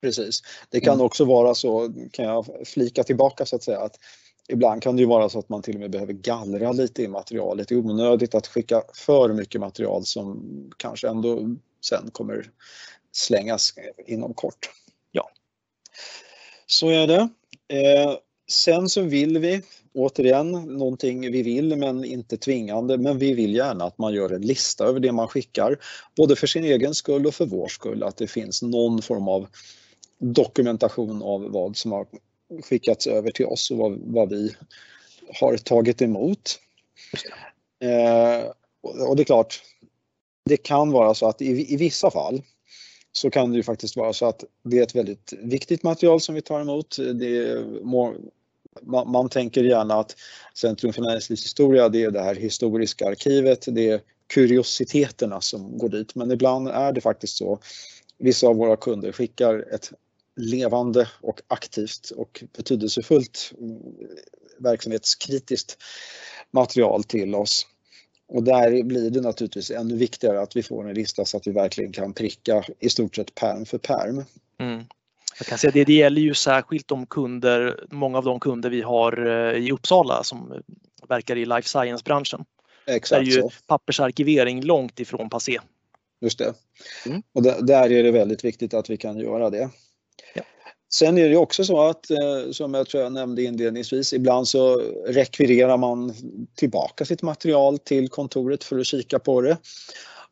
Precis. 0.02 0.42
Det 0.70 0.80
kan 0.80 0.94
mm. 0.94 1.06
också 1.06 1.26
vara 1.26 1.56
så, 1.56 1.94
kan 2.12 2.26
jag 2.26 2.46
flika 2.66 3.04
tillbaka 3.04 3.46
så 3.46 3.56
att 3.56 3.64
säga, 3.64 3.80
att 3.80 3.96
ibland 4.48 4.84
kan 4.84 4.96
det 4.96 5.00
ju 5.00 5.08
vara 5.08 5.30
så 5.30 5.40
att 5.40 5.50
man 5.50 5.62
till 5.62 5.76
och 5.76 5.80
med 5.80 5.92
behöver 5.92 6.14
gallra 6.14 6.72
lite 6.72 7.04
i 7.04 7.08
materialet. 7.08 7.68
Det 7.68 7.76
är 7.76 7.80
onödigt 7.80 8.36
att 8.36 8.48
skicka 8.48 8.82
för 8.94 9.34
mycket 9.34 9.62
material 9.62 10.06
som 10.06 10.44
kanske 10.78 11.08
ändå 11.08 11.56
sen 11.82 12.12
kommer 12.12 12.52
slängas 13.12 13.74
inom 14.08 14.34
kort. 14.34 14.70
Ja. 15.12 15.30
Så 16.66 16.90
är 16.90 17.08
det. 17.08 17.30
Eh, 17.74 18.16
sen 18.50 18.90
så 18.90 19.02
vill 19.02 19.38
vi, 19.38 19.62
återigen, 19.94 20.52
någonting 20.52 21.32
vi 21.32 21.42
vill 21.42 21.76
men 21.76 22.06
inte 22.06 22.38
tvingande, 22.38 22.98
men 22.98 23.18
vi 23.18 23.34
vill 23.34 23.56
gärna 23.56 23.86
att 23.86 23.98
man 23.98 24.14
gör 24.14 24.30
en 24.30 24.42
lista 24.42 24.86
över 24.86 25.00
det 25.00 25.12
man 25.12 25.28
skickar, 25.28 25.78
både 26.18 26.36
för 26.36 26.48
sin 26.48 26.64
egen 26.64 26.94
skull 26.94 27.26
och 27.26 27.34
för 27.34 27.46
vår 27.46 27.68
skull, 27.68 28.04
att 28.04 28.18
det 28.18 28.28
finns 28.28 28.62
någon 28.62 29.02
form 29.02 29.28
av 29.28 29.48
dokumentation 30.20 31.24
av 31.24 31.52
vad 31.52 31.78
som 31.78 31.92
har 31.92 32.08
skickats 32.64 33.08
över 33.08 33.32
till 33.32 33.46
oss 33.46 33.72
och 33.72 33.78
vad, 33.78 34.00
vad 34.06 34.30
vi 34.30 34.56
har 35.40 35.58
tagit 35.58 36.02
emot. 36.02 36.60
Eh, 37.84 38.52
och 39.08 39.16
det 39.16 39.24
är 39.24 39.26
klart, 39.26 39.62
det 40.46 40.58
kan 40.58 40.92
vara 40.92 41.14
så 41.14 41.28
att 41.28 41.42
i, 41.42 41.74
i 41.74 41.78
vissa 41.78 42.12
fall 42.12 42.42
så 43.12 43.30
kan 43.30 43.52
det 43.52 43.58
ju 43.58 43.64
faktiskt 43.64 43.98
vara 43.98 44.14
så 44.14 44.26
att 44.26 44.44
det 44.64 44.80
är 44.80 44.84
ett 44.84 44.96
väldigt 44.96 45.34
viktigt 45.40 45.84
material 45.84 46.22
som 46.22 46.36
vi 46.36 46.42
tar 46.42 46.62
emot. 46.62 46.98
Det 47.14 47.38
är 47.38 47.84
man, 48.82 49.12
man, 49.12 49.30
tänker 49.30 49.64
gärna 49.64 49.94
att 49.94 50.16
Centrum 50.56 50.94
för 50.94 51.02
näringslivshistoria 51.02 51.90
det 51.90 52.04
är 52.04 52.12
det 52.12 52.22
här 52.22 52.36
historiska 52.36 53.08
arkivet, 53.08 53.66
det 53.68 53.90
är 53.90 54.02
kuriositeterna 54.28 55.42
som 55.42 55.78
går 55.78 55.90
dit 55.90 56.16
men 56.16 56.32
ibland 56.32 56.68
är 56.68 56.94
det 56.94 57.02
faktiskt 57.02 57.38
så. 57.38 57.60
Vissa 58.18 58.48
av 58.48 58.56
våra 58.56 58.78
kunder 58.78 59.12
skickar 59.12 59.74
ett 59.74 59.92
levande 60.36 61.10
och 61.22 61.42
aktivt 61.48 62.10
och 62.10 62.44
betydelsefullt 62.58 63.52
mm, 63.60 63.82
verksamhetskritiskt 64.60 65.78
material 66.52 67.04
till 67.04 67.36
oss. 67.36 67.68
Och 68.28 68.44
där 68.44 68.84
blir 68.84 69.10
det 69.10 69.22
naturligtvis 69.22 69.72
ännu 69.72 69.96
viktigare 69.96 70.42
att 70.42 70.56
vi 70.56 70.64
får 70.64 70.90
en 70.90 70.96
lista 70.96 71.26
så 71.26 71.38
att 71.38 71.48
vi 71.48 71.52
verkligen 71.52 71.92
kan 71.92 72.14
pricka 72.14 72.64
i 72.80 72.90
stort 72.90 73.16
sett 73.16 73.36
perm 73.36 73.66
för 73.66 73.78
perm. 73.78 74.24
Mm. 74.60 74.84
Jag 75.40 75.48
kan 75.48 75.58
säga 75.58 75.72
det, 75.72 75.84
det 75.84 75.94
gäller 75.94 76.22
ju 76.22 76.34
särskilt 76.34 76.88
de 76.88 77.06
kunder, 77.06 77.86
många 77.92 78.18
av 78.18 78.24
de 78.24 78.40
kunder 78.40 78.70
vi 78.70 78.82
har 78.82 79.28
eh, 79.28 79.66
i 79.66 79.72
Uppsala 79.72 80.24
som 80.24 80.64
verkar 81.08 81.36
i 81.36 81.46
life 81.46 81.70
science-branschen. 81.70 82.46
Exakt 82.86 83.26
där 83.26 83.32
är 83.32 83.36
ju 83.36 83.50
pappersarkivering 83.68 84.62
långt 84.64 85.00
ifrån 85.00 85.30
passé. 85.30 85.60
Just 86.22 86.38
det. 86.40 86.54
Mm. 87.06 87.22
Och 87.34 87.44
där 87.44 87.92
är 87.92 88.04
det 88.04 88.12
väldigt 88.12 88.44
viktigt 88.44 88.74
att 88.74 88.90
vi 88.90 88.98
kan 88.98 89.20
göra 89.20 89.50
det. 89.50 89.70
Sen 90.94 91.18
är 91.18 91.30
det 91.30 91.38
också 91.38 91.64
så 91.64 91.82
att, 91.82 92.12
eh, 92.12 92.52
som 92.52 92.74
jag 92.74 92.88
tror 92.88 93.04
jag 93.04 93.12
nämnde 93.12 93.44
inledningsvis, 93.44 94.14
ibland 94.14 94.48
så 94.48 94.76
rekvirerar 95.08 95.78
man 95.78 96.14
tillbaka 96.56 97.06
sitt 97.06 97.22
material 97.22 97.80
till 97.80 98.10
kontoret 98.10 98.64
för 98.64 98.80
att 98.80 98.86
kika 98.86 99.20
på 99.20 99.42
det. 99.42 99.58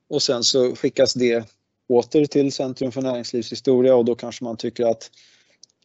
Och 0.10 0.22
sen 0.22 0.44
så 0.44 0.76
skickas 0.76 1.14
det 1.14 1.46
åter 1.88 2.25
till 2.25 2.51
Centrum 2.51 2.91
för 2.91 3.01
näringslivshistoria 3.01 3.96
och 3.96 4.06
då 4.06 4.15
kanske 4.15 4.44
man 4.44 4.58
tycker 4.58 4.86
att 4.86 5.12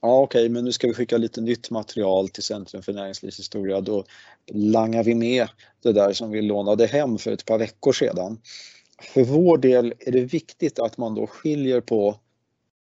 ja 0.01 0.21
okej, 0.21 0.41
okay, 0.41 0.49
men 0.49 0.65
nu 0.65 0.73
ska 0.73 0.87
vi 0.87 0.95
skicka 0.95 1.17
lite 1.17 1.41
nytt 1.41 1.71
material 1.71 2.29
till 2.29 2.43
Centrum 2.43 2.83
för 2.83 2.93
näringslivshistoria. 2.93 3.81
Då 3.81 4.05
langar 4.53 5.05
vi 5.05 5.15
med 5.15 5.49
det 5.83 5.93
där 5.93 6.13
som 6.13 6.31
vi 6.31 6.43
lånade 6.43 6.87
hem 6.87 7.19
för 7.19 7.33
ett 7.33 7.45
par 7.45 7.59
veckor 7.59 7.93
sedan. 7.93 8.41
För 9.03 9.25
vår 9.25 9.59
del 9.59 9.95
är 9.99 10.13
det 10.13 10.21
viktigt 10.21 10.79
att 10.79 10.99
man 10.99 11.15
då 11.15 11.27
skiljer 11.27 11.81
på 11.81 12.19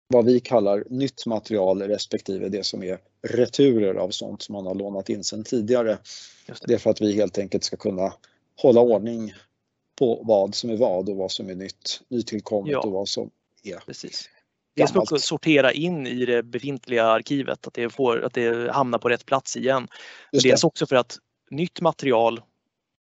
vad 0.08 0.26
vi 0.26 0.40
kallar 0.40 0.84
nytt 0.90 1.26
material 1.26 1.82
respektive 1.82 2.50
det 2.50 2.66
som 2.66 2.84
är 2.84 2.98
returer 3.28 3.96
av 3.96 4.10
sånt 4.10 4.42
som 4.42 4.54
man 4.54 4.66
har 4.66 4.76
lånat 4.76 5.10
in 5.10 5.24
sedan 5.24 5.44
tidigare. 5.44 5.98
Det. 6.48 6.54
det 6.68 6.74
är 6.74 6.78
för 6.78 6.90
att 6.90 7.02
vi 7.02 7.14
helt 7.14 7.38
enkelt 7.38 7.64
ska 7.64 7.78
kunna 7.78 8.14
hålla 8.62 8.82
ordning 8.82 9.34
på 10.02 10.22
vad 10.24 10.56
som 10.56 10.70
är 10.70 10.78
vad 10.78 11.10
och 11.10 11.16
vad 11.16 11.32
som 11.32 11.50
är 11.50 11.56
nytt, 11.56 12.02
nytillkommet 12.08 12.72
ja. 12.72 12.80
och 12.80 12.92
vad 12.92 13.08
som 13.08 13.30
är 13.64 13.78
Precis. 13.78 14.30
Det 14.76 14.88
ska 14.88 15.00
också 15.00 15.18
sortera 15.18 15.72
in 15.72 16.08
i 16.08 16.26
det 16.26 16.44
befintliga 16.44 17.06
arkivet, 17.06 17.68
att 17.68 17.74
det, 17.74 17.90
får, 17.90 18.22
att 18.22 18.34
det 18.34 18.72
hamnar 18.72 18.98
på 19.00 19.10
rätt 19.10 19.26
plats 19.26 19.58
igen. 19.58 19.88
Dels 20.32 20.64
också 20.64 20.86
för 20.86 20.96
att 20.96 21.18
nytt 21.50 21.82
material 21.82 22.42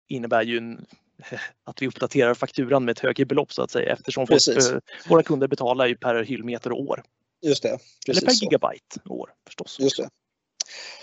innebär 0.08 0.42
ju 0.42 0.58
en 0.58 0.86
att 1.64 1.82
vi 1.82 1.86
uppdaterar 1.86 2.34
fakturan 2.34 2.84
med 2.84 2.92
ett 2.92 2.98
högre 2.98 3.24
belopp 3.24 3.52
så 3.52 3.62
att 3.62 3.70
säga 3.70 3.92
eftersom 3.92 4.26
folk, 4.26 4.48
eh, 4.48 4.78
våra 5.08 5.22
kunder 5.22 5.48
betalar 5.48 5.86
ju 5.86 5.96
per 5.96 6.22
hyllmeter 6.22 6.72
och 6.72 6.80
år. 6.80 7.02
Just 7.42 7.62
det. 7.62 7.78
Eller 8.08 8.20
per 8.20 8.32
gigabyte 8.32 9.00
och 9.04 9.20
år 9.20 9.30
förstås. 9.46 9.76
Just 9.80 9.96
det. 9.96 10.08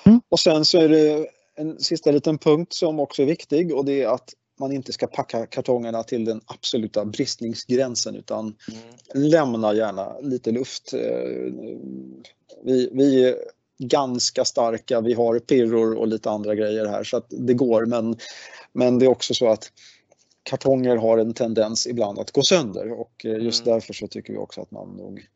Mm. 0.04 0.22
Och 0.30 0.40
sen 0.40 0.66
så 0.66 0.78
är 0.78 0.90
det 0.90 1.28
en 1.56 1.80
sista 1.80 2.12
liten 2.12 2.38
punkt 2.38 2.74
som 2.74 3.00
också 3.00 3.22
är 3.22 3.26
viktig 3.26 3.76
och 3.76 3.86
det 3.86 4.02
är 4.02 4.08
att 4.08 4.34
man 4.62 4.72
inte 4.72 4.94
ska 4.94 5.08
packa 5.08 5.46
kartongerna 5.46 6.04
till 6.04 6.26
den 6.26 6.42
absoluta 6.46 7.06
bristningsgränsen 7.06 8.16
utan 8.16 8.40
mm. 8.46 9.30
lämna 9.30 9.74
gärna 9.74 10.20
lite 10.20 10.52
luft. 10.52 10.94
Eh, 10.94 11.54
vi, 12.64 12.90
vi 12.94 13.30
är 13.30 13.36
ganska 13.78 14.46
starka, 14.46 15.02
vi 15.02 15.14
har 15.14 15.40
pirror 15.40 15.94
och 15.94 16.08
lite 16.08 16.30
andra 16.30 16.56
grejer 16.56 16.86
här 16.86 17.04
så 17.04 17.18
att 17.18 17.26
det 17.30 17.54
går 17.54 17.86
men, 17.86 18.18
men 18.74 19.00
det 19.00 19.06
är 19.06 19.10
också 19.10 19.34
så 19.34 19.50
att 19.50 19.72
kartonger 20.44 20.96
har 20.96 21.18
en 21.18 21.34
tendens 21.34 21.88
ibland 21.88 22.20
att 22.20 22.32
gå 22.32 22.42
sönder 22.42 22.92
och 22.92 23.26
eh, 23.26 23.38
just 23.38 23.66
mm. 23.66 23.74
därför 23.74 23.94
så 23.94 24.08
tycker 24.08 24.34
vi 24.34 24.40
också 24.40 24.62
att 24.62 24.72
man 24.72 24.90
nog 24.90 25.28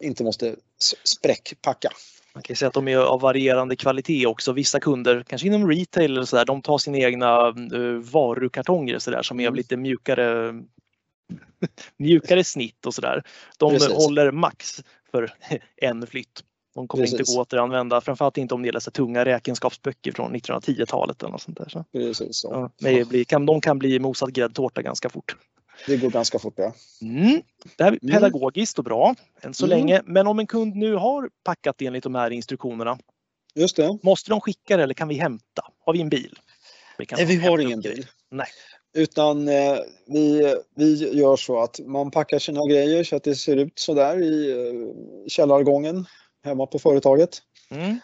inte 0.00 0.24
måste 0.24 0.56
spräckpacka. 1.04 1.90
Man 2.34 2.42
kan 2.42 2.56
säga 2.56 2.68
att 2.68 2.74
de 2.74 2.88
är 2.88 2.96
av 2.96 3.20
varierande 3.20 3.76
kvalitet 3.76 4.26
också. 4.26 4.52
Vissa 4.52 4.80
kunder, 4.80 5.24
kanske 5.26 5.46
inom 5.46 5.68
retail 5.70 6.12
eller 6.12 6.24
så 6.24 6.36
där, 6.36 6.44
de 6.44 6.62
tar 6.62 6.78
sina 6.78 6.98
egna 6.98 7.48
uh, 7.72 7.98
varukartonger 7.98 8.98
så 8.98 9.10
där, 9.10 9.22
som 9.22 9.40
är 9.40 9.44
av 9.44 9.48
mm. 9.48 9.56
lite 9.56 9.76
mjukare 9.76 10.54
mjukare 11.96 12.44
snitt 12.44 12.86
och 12.86 12.94
sådär. 12.94 13.22
De 13.58 13.72
Precis. 13.72 13.92
håller 13.92 14.32
max 14.32 14.84
för 15.10 15.32
en 15.76 16.06
flytt. 16.06 16.44
De 16.74 16.88
kommer 16.88 17.04
Precis. 17.04 17.20
inte 17.20 17.32
gå 17.32 17.40
att 17.40 17.46
återanvända, 17.46 18.00
framförallt 18.00 18.38
inte 18.38 18.54
om 18.54 18.62
det 18.62 18.66
gäller 18.66 18.90
tunga 18.90 19.24
räkenskapsböcker 19.24 20.12
från 20.12 20.36
1910-talet 20.36 21.22
eller 21.22 21.32
något 21.32 21.42
sånt 21.42 21.58
där. 21.58 21.68
Så. 21.68 21.84
Precis 21.92 22.36
så. 22.36 22.70
Ja, 22.80 23.38
de 23.46 23.60
kan 23.60 23.78
bli 23.78 23.98
mosad 23.98 24.32
gräddtårta 24.32 24.82
ganska 24.82 25.08
fort. 25.08 25.36
Det 25.86 25.96
går 25.96 26.10
ganska 26.10 26.38
fort 26.38 26.54
ja. 26.56 26.72
Mm. 27.02 27.42
Det 27.76 27.84
här 27.84 27.92
är 27.92 27.98
mm. 28.02 28.14
pedagogiskt 28.14 28.78
och 28.78 28.84
bra 28.84 29.14
än 29.40 29.54
så 29.54 29.66
mm. 29.66 29.78
länge. 29.78 30.02
Men 30.04 30.26
om 30.26 30.38
en 30.38 30.46
kund 30.46 30.76
nu 30.76 30.94
har 30.94 31.30
packat 31.44 31.82
enligt 31.82 32.04
de 32.04 32.14
här 32.14 32.30
instruktionerna. 32.30 32.98
Just 33.54 33.76
det. 33.76 33.98
Måste 34.02 34.30
de 34.30 34.40
skicka 34.40 34.76
det 34.76 34.82
eller 34.82 34.94
kan 34.94 35.08
vi 35.08 35.14
hämta? 35.14 35.62
Har 35.84 35.92
vi 35.92 36.00
en 36.00 36.08
bil? 36.08 36.38
Vi 36.98 37.06
Nej, 37.12 37.24
vi 37.24 37.36
har 37.36 37.58
ingen 37.58 37.80
bil. 37.80 38.06
Nej. 38.30 38.46
Utan 38.94 39.48
eh, 39.48 39.78
vi, 40.06 40.54
vi 40.74 41.18
gör 41.18 41.36
så 41.36 41.60
att 41.60 41.80
man 41.86 42.10
packar 42.10 42.38
sina 42.38 42.66
grejer 42.66 43.04
så 43.04 43.16
att 43.16 43.24
det 43.24 43.34
ser 43.34 43.56
ut 43.56 43.78
så 43.78 43.94
där 43.94 44.22
i 44.22 44.50
eh, 44.50 45.28
källargången 45.28 46.06
hemma 46.44 46.66
på 46.66 46.78
företaget. 46.78 47.42
Mm. 47.70 47.98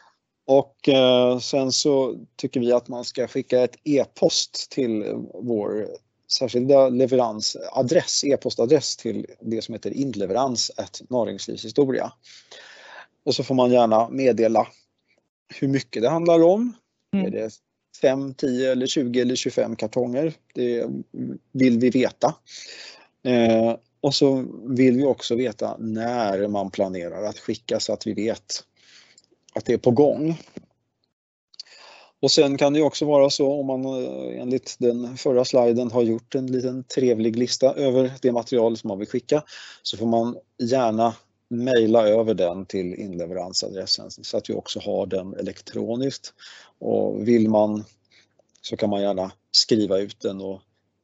Och 0.47 0.89
eh, 0.89 1.39
sen 1.39 1.73
så 1.73 2.17
tycker 2.37 2.61
vi 2.61 2.73
att 2.73 2.89
man 2.89 3.05
ska 3.05 3.27
skicka 3.27 3.61
ett 3.61 3.77
e-post 3.85 4.71
till 4.71 5.05
vår 5.35 5.87
särskilda 6.33 6.89
leveransadress, 6.89 8.25
e-postadress 8.25 8.97
till 8.97 9.27
det 9.41 9.63
som 9.63 9.75
heter 9.75 9.91
inleverans 9.91 10.71
näringslivshistoria. 11.09 12.13
Och 13.25 13.35
så 13.35 13.45
får 13.45 13.55
man 13.55 13.73
gärna 13.73 14.09
meddela 14.09 14.69
hur 15.55 15.69
mycket 15.69 16.03
det 16.03 16.09
handlar 16.09 16.43
om. 16.43 16.73
Mm. 17.15 17.27
Är 17.27 17.31
det 17.31 17.51
5, 18.01 18.35
10 18.35 18.73
eller 18.73 18.87
20 18.87 19.21
eller 19.21 19.37
25 19.37 19.77
kartonger? 19.77 20.33
Det 20.55 20.87
vill 21.53 21.79
vi 21.79 21.91
veta. 21.91 22.35
Eh, 23.25 23.77
och 24.01 24.15
så 24.15 24.45
vill 24.65 24.97
vi 24.97 25.05
också 25.05 25.35
veta 25.35 25.77
när 25.79 26.49
man 26.49 26.71
planerar 26.71 27.25
att 27.25 27.39
skicka 27.39 27.81
så 27.81 27.93
att 27.93 28.07
vi 28.07 28.13
vet 28.13 28.65
att 29.55 29.65
det 29.65 29.73
är 29.73 29.79
på 29.79 29.91
gång. 29.91 30.41
Och 32.25 32.31
sen 32.31 32.59
kan 32.59 32.73
det 32.73 32.83
också 32.83 33.05
vara 33.05 33.31
så 33.31 33.53
om 33.53 33.67
man 33.67 33.85
eh, 33.85 34.41
enligt 34.41 34.77
den 34.79 35.17
förra 35.17 35.45
sliden 35.45 35.91
har 35.91 36.03
gjort 36.03 36.35
en 36.35 36.47
liten 36.47 36.85
trevlig 36.85 37.37
lista 37.37 37.75
över 37.75 38.13
det 38.23 38.33
material 38.33 38.77
som 38.77 38.89
man 38.89 38.99
vill 38.99 39.09
skicka 39.09 39.43
så 39.83 39.97
får 39.97 40.07
man 40.07 40.37
gärna 40.59 41.15
mejla 41.49 42.09
över 42.09 42.35
den 42.35 42.67
till 42.67 42.95
inleveransadressen 42.95 44.11
så 44.11 44.37
att 44.37 44.51
vi 44.51 44.55
också 44.55 44.81
har 44.81 45.07
den 45.07 45.35
elektroniskt. 45.35 46.33
Och 46.79 47.29
vill 47.29 47.49
man 47.49 47.85
så 48.61 48.77
kan 48.77 48.91
man 48.91 49.03
gärna 49.03 49.33
skriva 49.51 49.99
ut 49.99 50.21
den 50.21 50.41
och, 50.41 50.61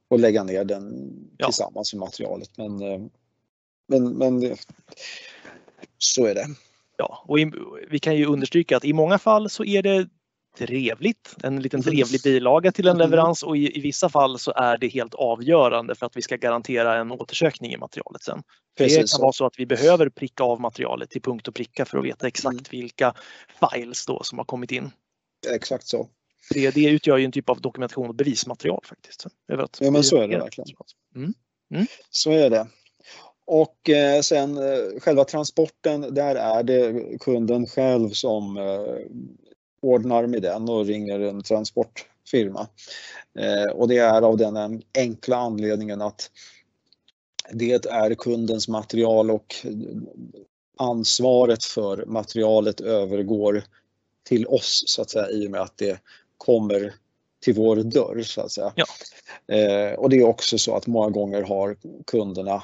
och 0.08 0.18
lägga 0.18 0.44
ner 0.44 0.64
den 0.64 1.12
ja. 1.36 1.46
tillsammans 1.46 1.94
med 1.94 2.00
materialet. 2.00 2.50
Men, 2.56 2.82
eh, 2.82 3.00
men, 3.88 4.12
men 4.12 4.56
så 5.98 6.26
är 6.26 6.34
det. 6.34 6.46
Ja, 6.96 7.24
och 7.28 7.40
i, 7.40 7.52
vi 7.90 7.98
kan 7.98 8.16
ju 8.16 8.26
understryka 8.26 8.76
att 8.76 8.84
i 8.84 8.92
många 8.92 9.18
fall 9.18 9.50
så 9.50 9.64
är 9.64 9.82
det 9.82 10.08
trevligt, 10.58 11.36
en 11.42 11.62
liten 11.62 11.82
trevlig 11.82 12.22
bilaga 12.22 12.72
till 12.72 12.88
en 12.88 12.96
mm. 12.96 13.10
leverans 13.10 13.42
och 13.42 13.56
i, 13.56 13.78
i, 13.78 13.80
vissa 13.80 14.08
fall 14.08 14.38
så 14.38 14.52
är 14.52 14.78
det 14.78 14.88
helt 14.88 15.14
avgörande 15.14 15.94
för 15.94 16.06
att 16.06 16.16
vi 16.16 16.22
ska 16.22 16.36
garantera 16.36 16.96
en 16.96 17.10
återsökning 17.10 17.72
i 17.72 17.76
materialet 17.76 18.22
sen. 18.22 18.42
Precis. 18.78 18.98
Det 18.98 19.16
kan 19.16 19.22
vara 19.22 19.32
så 19.32 19.46
att 19.46 19.58
vi 19.58 19.66
behöver 19.66 20.08
pricka 20.08 20.44
av 20.44 20.60
materialet 20.60 21.10
till 21.10 21.22
punkt 21.22 21.48
och 21.48 21.54
pricka 21.54 21.84
för 21.84 21.98
att 21.98 22.04
veta 22.04 22.26
exakt 22.26 22.54
mm. 22.54 22.64
vilka 22.70 23.14
files 23.72 24.06
då 24.06 24.22
som 24.22 24.38
har 24.38 24.44
kommit 24.44 24.72
in. 24.72 24.90
Exakt 25.54 25.86
så. 25.86 26.08
Det, 26.54 26.70
det 26.70 26.84
utgör 26.84 27.16
ju 27.16 27.24
en 27.24 27.32
typ 27.32 27.48
av 27.48 27.60
dokumentation 27.60 28.08
och 28.08 28.14
bevismaterial 28.14 28.80
faktiskt. 28.84 29.26
ja 29.78 29.90
men 29.90 30.04
så 30.04 30.16
är 30.16 30.28
det 30.28 30.38
verkligen. 30.38 30.68
Mm. 31.16 31.34
Mm. 31.74 31.86
Så 32.10 32.30
är 32.30 32.50
det. 32.50 32.66
Och 33.46 33.90
eh, 33.90 34.20
sen 34.20 34.56
eh, 34.56 35.00
själva 35.00 35.24
transporten, 35.24 36.14
där 36.14 36.36
är 36.36 36.62
det 36.62 37.18
kunden 37.20 37.66
själv 37.66 38.10
som 38.10 38.56
eh, 38.56 38.96
ordnar 39.82 40.26
med 40.26 40.42
den 40.42 40.68
och 40.68 40.86
ringer 40.86 41.20
en 41.20 41.42
transportfirma. 41.42 42.68
Eh, 43.38 43.72
och 43.72 43.88
det 43.88 43.98
är 43.98 44.22
av 44.22 44.36
den 44.36 44.82
enkla 44.98 45.36
anledningen 45.36 46.02
att 46.02 46.30
det 47.52 47.86
är 47.86 48.14
kundens 48.14 48.68
material 48.68 49.30
och 49.30 49.54
ansvaret 50.78 51.64
för 51.64 52.04
materialet 52.06 52.80
övergår 52.80 53.64
till 54.24 54.46
oss 54.46 54.82
så 54.86 55.02
att 55.02 55.10
säga 55.10 55.30
i 55.30 55.46
och 55.46 55.50
med 55.50 55.60
att 55.60 55.76
det 55.76 56.00
kommer 56.36 56.94
till 57.40 57.54
vår 57.54 57.76
dörr 57.76 58.22
så 58.22 58.40
att 58.40 58.50
säga. 58.50 58.72
Ja. 58.76 58.84
Eh, 59.56 59.92
och 59.92 60.10
det 60.10 60.16
är 60.16 60.24
också 60.24 60.58
så 60.58 60.76
att 60.76 60.86
många 60.86 61.10
gånger 61.10 61.42
har 61.42 61.76
kunderna 62.06 62.62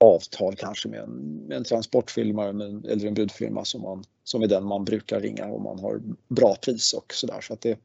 avtal 0.00 0.56
kanske 0.56 0.88
med 0.88 1.00
en, 1.00 1.10
med 1.46 1.56
en 1.56 1.64
transportfirma 1.64 2.44
eller 2.44 3.06
en 3.06 3.14
budfirma 3.14 3.64
som, 3.64 3.82
man, 3.82 4.04
som 4.24 4.42
är 4.42 4.46
den 4.46 4.64
man 4.64 4.84
brukar 4.84 5.20
ringa 5.20 5.46
om 5.46 5.62
man 5.62 5.78
har 5.78 6.00
bra 6.28 6.56
pris 6.56 6.92
och 6.92 7.14
sådär. 7.14 7.40
Så 7.40 7.52
att 7.52 7.60
det, 7.60 7.78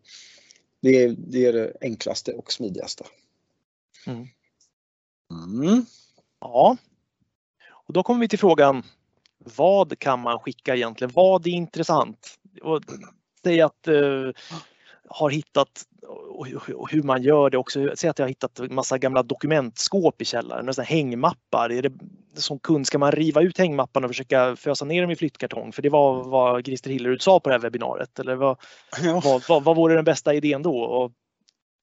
det, 0.82 1.04
är, 1.04 1.16
det 1.18 1.46
är 1.46 1.54
det 1.54 1.74
enklaste 1.82 2.34
och 2.34 2.52
smidigaste. 2.52 3.04
Mm. 4.08 4.28
Mm. 5.32 5.86
Ja, 6.40 6.78
och 7.70 7.94
då 7.94 8.04
kommer 8.04 8.20
vi 8.20 8.28
till 8.28 8.40
frågan 8.40 8.84
vad 9.38 10.00
kan 10.00 10.20
man 10.20 10.40
skicka 10.40 10.76
egentligen? 10.76 11.12
Vad 11.14 11.48
är 11.48 11.52
intressant? 11.52 12.40
Och 12.62 12.82
säg 13.44 13.62
att 13.62 13.88
eh, 13.88 14.30
har 15.10 15.30
hittat 15.30 15.84
och 16.70 16.92
hur 16.92 17.04
man 17.04 17.24
gör 17.24 17.50
det 17.50 17.58
också. 17.58 17.92
Säg 17.96 18.10
att 18.10 18.20
jag 18.20 18.26
har 18.26 18.30
hittat 18.30 18.60
massa 18.70 18.98
gamla 18.98 19.24
dokumentskåp 19.24 20.22
i 20.22 20.26
källaren, 20.26 20.70
och 20.70 20.76
hängmappar. 20.76 21.72
Är 21.72 21.82
det, 21.82 21.94
som 22.36 22.60
kund 22.60 22.88
ska 22.88 22.98
man 22.98 23.12
riva 23.12 23.42
ut 23.42 23.58
hängmapparna 23.58 24.06
och 24.06 24.10
försöka 24.10 24.56
fösa 24.56 24.86
ner 24.86 25.02
dem 25.02 25.12
i 25.12 25.16
flyttkartong? 25.16 25.72
För 25.72 25.82
det 25.82 25.90
var 25.90 26.24
vad 26.24 26.66
Christer 26.66 26.90
Hillerud 26.90 27.22
sa 27.22 27.40
på 27.40 27.50
det 27.50 27.54
här 27.56 27.60
webbinariet. 27.60 28.20
Eller 28.20 28.36
vad, 28.36 28.58
ja. 29.04 29.22
vad, 29.24 29.44
vad, 29.50 29.64
vad 29.64 29.76
vore 29.76 29.96
den 29.96 30.06
bästa 30.06 30.34
idén 30.34 30.62
då? 30.64 30.80
Och 30.80 31.12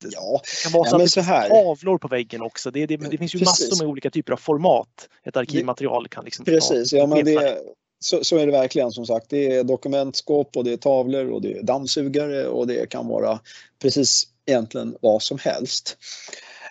Ja, 0.05 0.41
det 0.43 0.63
kan 0.63 0.73
vara 0.73 0.91
så 0.91 0.97
ja, 0.97 0.99
det 0.99 1.09
så 1.09 1.21
här. 1.21 1.49
tavlor 1.49 1.99
på 1.99 2.09
väggen 2.09 2.43
också. 2.43 2.71
Det, 2.71 2.87
det, 2.87 2.97
det 2.97 3.19
finns 3.19 3.35
ju 3.35 3.39
Precis. 3.39 3.71
massor 3.71 3.85
med 3.85 3.91
olika 3.91 4.11
typer 4.11 4.33
av 4.33 4.37
format 4.37 5.09
ett 5.25 5.37
arkivmaterial 5.37 6.09
kan 6.09 6.25
liksom 6.25 6.45
Precis, 6.45 6.93
ja, 6.93 7.07
men 7.07 7.25
det, 7.25 7.59
så, 7.99 8.25
så, 8.25 8.37
är 8.37 8.47
det 8.47 8.53
verkligen 8.53 8.93
som 8.93 9.07
sagt. 9.07 9.31
Det 9.31 9.53
är 9.53 9.65
dokumentskåp 9.65 10.57
och 10.57 10.65
det 10.65 10.73
är 10.73 10.77
tavlor 10.77 11.31
och 11.31 11.43
det 11.43 11.59
är 11.59 11.63
dammsugare 11.63 12.49
och 12.49 12.67
det 12.67 12.91
kan 12.91 13.09
vara 13.09 13.41
precis 13.83 14.25
egentligen 14.47 14.97
vad 15.01 15.23
som 15.23 15.39
helst. 15.39 15.97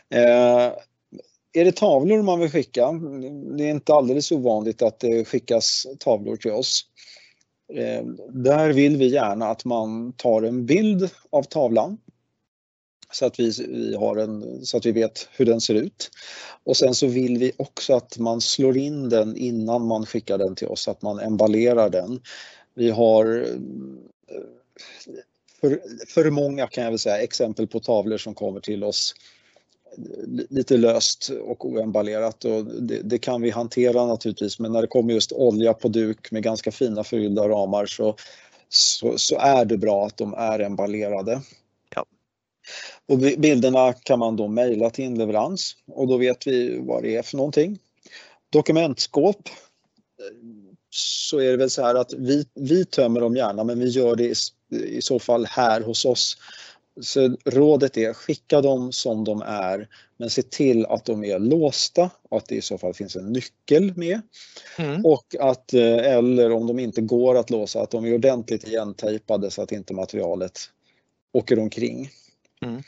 Eh, 0.10 0.74
är 1.54 1.66
det 1.66 1.76
tavlor 1.76 2.22
man 2.22 2.40
vill 2.40 2.52
skicka? 2.52 2.92
Det 3.58 3.64
är 3.64 3.70
inte 3.70 3.94
alldeles 3.94 4.32
ovanligt 4.32 4.82
att 4.82 5.00
det 5.00 5.26
skickas 5.26 5.88
tavlor 6.00 6.36
till 6.36 6.52
oss. 6.52 6.82
Eh, 7.74 8.06
där 8.30 8.74
vill 8.74 8.98
vi 8.98 9.08
gärna 9.08 9.48
att 9.48 9.66
man 9.66 10.14
tar 10.14 10.42
en 10.42 10.66
bild 10.66 11.10
av 11.30 11.44
tavlan 11.44 11.98
så 13.12 13.26
att 13.26 13.39
vi, 13.39 13.52
vi, 13.68 13.96
har 13.96 14.18
en, 14.18 14.65
så 14.65 14.78
att 14.78 14.86
vi 14.86 14.91
vet 14.91 15.28
hur 15.32 15.46
den 15.46 15.62
ser 15.62 15.74
ut. 15.74 16.10
Och 16.63 16.78
sen 16.78 16.96
så 16.96 17.08
vill 17.08 17.38
vi 17.38 17.52
också 17.58 17.94
att 17.94 18.18
man 18.18 18.41
slår 18.41 18.78
in 18.78 19.10
den 19.10 19.38
innan 19.38 19.88
man 19.88 20.06
skickar 20.06 20.38
den 20.38 20.56
till 20.56 20.68
oss, 20.68 20.88
att 20.88 21.02
man 21.02 21.20
emballerar 21.20 21.89
den. 21.89 22.22
Vi 22.74 22.89
har 22.89 23.46
eh, 24.30 24.41
för, 25.62 25.82
för 26.08 26.32
många 26.32 26.68
kan 26.68 26.84
jag 26.84 26.91
väl 26.91 27.00
säga 27.00 27.22
exempel 27.22 27.68
på 27.68 27.80
tavlor 27.80 28.18
som 28.18 28.34
kommer 28.34 28.60
till 28.60 28.84
oss 28.84 29.15
lite 30.50 30.78
löst 30.78 31.30
och 31.30 31.65
oemballerat 31.65 32.46
och 32.46 32.65
det, 32.65 33.02
det, 33.04 33.18
kan 33.18 33.41
vi 33.41 33.50
hantera 33.50 34.06
naturligtvis 34.06 34.60
men 34.60 34.72
när 34.72 34.82
det 34.82 34.88
kommer 34.88 35.13
just 35.13 35.32
olja 35.32 35.74
på 35.74 35.88
duk 35.88 36.32
med 36.32 36.44
ganska 36.44 36.72
fina 36.72 37.04
förgyllda 37.04 37.50
ramar 37.50 37.86
så, 37.86 38.15
så, 38.70 39.18
så 39.18 39.38
är 39.38 39.65
det 39.65 39.78
bra 39.78 40.06
att 40.06 40.18
de 40.18 40.34
är 40.34 40.60
emballerade. 40.60 41.41
Och 43.06 43.17
bilderna 43.17 43.93
kan 43.93 44.19
man 44.19 44.36
då 44.36 44.47
mejla 44.47 44.89
till 44.89 45.06
inleverans 45.06 45.75
och 45.88 46.08
då 46.08 46.17
vet 46.17 46.47
vi 46.47 46.80
vad 46.80 47.04
det 47.04 47.15
är 47.15 47.23
för 47.23 47.38
någonting. 47.38 47.80
Dokumentskåp 48.49 49.49
så 50.89 51.39
är 51.39 51.51
det 51.51 51.58
väl 51.58 51.69
så 51.69 51.82
här 51.82 51.95
att 51.95 52.13
vi, 52.13 52.45
vi 52.54 52.86
tömmer 52.86 53.21
dem 53.21 53.36
gärna 53.36 53.63
men 53.63 53.80
vi 53.80 53.88
gör 53.88 54.15
det 54.15 54.23
i, 54.23 54.34
i 54.97 55.01
så 55.01 55.19
fall 55.19 55.45
här 55.45 55.82
hos 55.82 56.06
oss. 56.06 56.38
Så 57.01 57.38
rådet 57.45 57.97
är 57.97 58.13
skicka 58.13 58.62
dem 58.62 58.91
som 58.91 59.23
de 59.23 59.41
är 59.41 59.88
men 60.17 60.30
se 60.30 60.41
till 60.41 60.86
att 60.86 61.06
de 61.06 61.23
är 61.23 61.39
låsta 61.39 62.10
och 62.30 62.38
att 62.38 62.47
det 62.47 62.56
i 62.56 62.62
så 62.62 62.78
fall 62.78 62.93
finns 62.93 63.15
en 63.15 63.34
nyckel 63.34 63.97
med. 63.97 64.21
Mm. 64.78 65.06
Och 65.06 65.36
att, 65.39 65.73
eh, 65.73 65.97
eller 65.97 66.51
om 66.51 66.67
de 66.67 66.80
inte 66.80 67.01
går 67.01 67.38
att 67.38 67.49
låsa, 67.49 67.82
att 67.82 67.91
de 67.91 68.06
är 68.06 68.13
ordentligt 68.13 68.67
igentejpade 68.67 69.51
så 69.51 69.62
att 69.62 69.71
inte 69.71 69.93
materialet 69.93 70.60
åker 71.34 71.60
omkring. 71.60 72.10
Mm. 72.62 72.84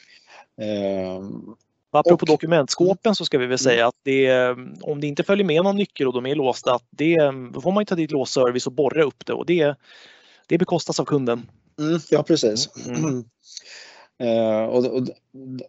Ehm, 0.62 1.56
Apropå 1.92 2.22
och, 2.22 2.28
dokumentskåpen 2.28 3.16
så 3.16 3.26
ska 3.26 3.38
vi 3.38 3.46
väl 3.46 3.52
mm. 3.52 3.58
säga 3.58 3.88
att 3.88 3.96
det, 4.04 4.52
om 4.82 5.02
det 5.02 5.08
inte 5.08 5.24
följer 5.24 5.46
med 5.46 5.64
någon 5.64 5.76
nyckel 5.76 6.08
och 6.08 6.14
de 6.14 6.26
är 6.26 6.36
låsta, 6.36 6.74
att 6.74 6.88
det, 6.90 7.16
då 7.54 7.62
får 7.62 7.72
man 7.72 7.86
ta 7.86 7.96
dit 7.96 8.12
låsservice 8.12 8.68
och 8.68 8.74
borra 8.74 9.04
upp 9.04 9.26
det 9.26 9.34
och 9.34 9.46
det, 9.46 9.76
det 10.48 10.58
bekostas 10.58 11.00
av 11.00 11.06
kunden. 11.06 11.50
Mm, 11.80 12.00
ja 12.10 12.24
precis. 12.24 12.70
Mm. 12.88 13.26
Eh, 14.20 14.64
och, 14.64 14.86
och, 14.86 15.08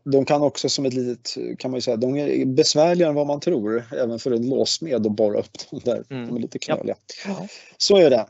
de 0.05 0.25
kan 0.25 0.43
också 0.43 0.69
som 0.69 0.87
ett 0.87 0.95
litet, 0.95 1.37
kan 1.59 1.71
man 1.71 1.83
säga, 1.83 1.97
de 1.97 2.17
är 2.17 2.45
besvärligare 2.45 3.11
än 3.11 3.15
vad 3.15 3.27
man 3.27 3.41
tror 3.41 3.85
även 3.93 4.19
för 4.19 4.31
en 4.31 4.49
låsmed 4.49 5.07
att 5.07 5.13
borra 5.13 5.39
upp 5.39 5.71
dem 5.71 5.81
där. 5.85 6.05
Mm. 6.11 6.27
De 6.27 6.37
är 6.37 6.41
lite 6.41 6.59
knöliga. 6.59 6.97
Ja. 7.27 7.47
Så 7.77 7.97
är 7.97 8.11
det. 8.11 8.27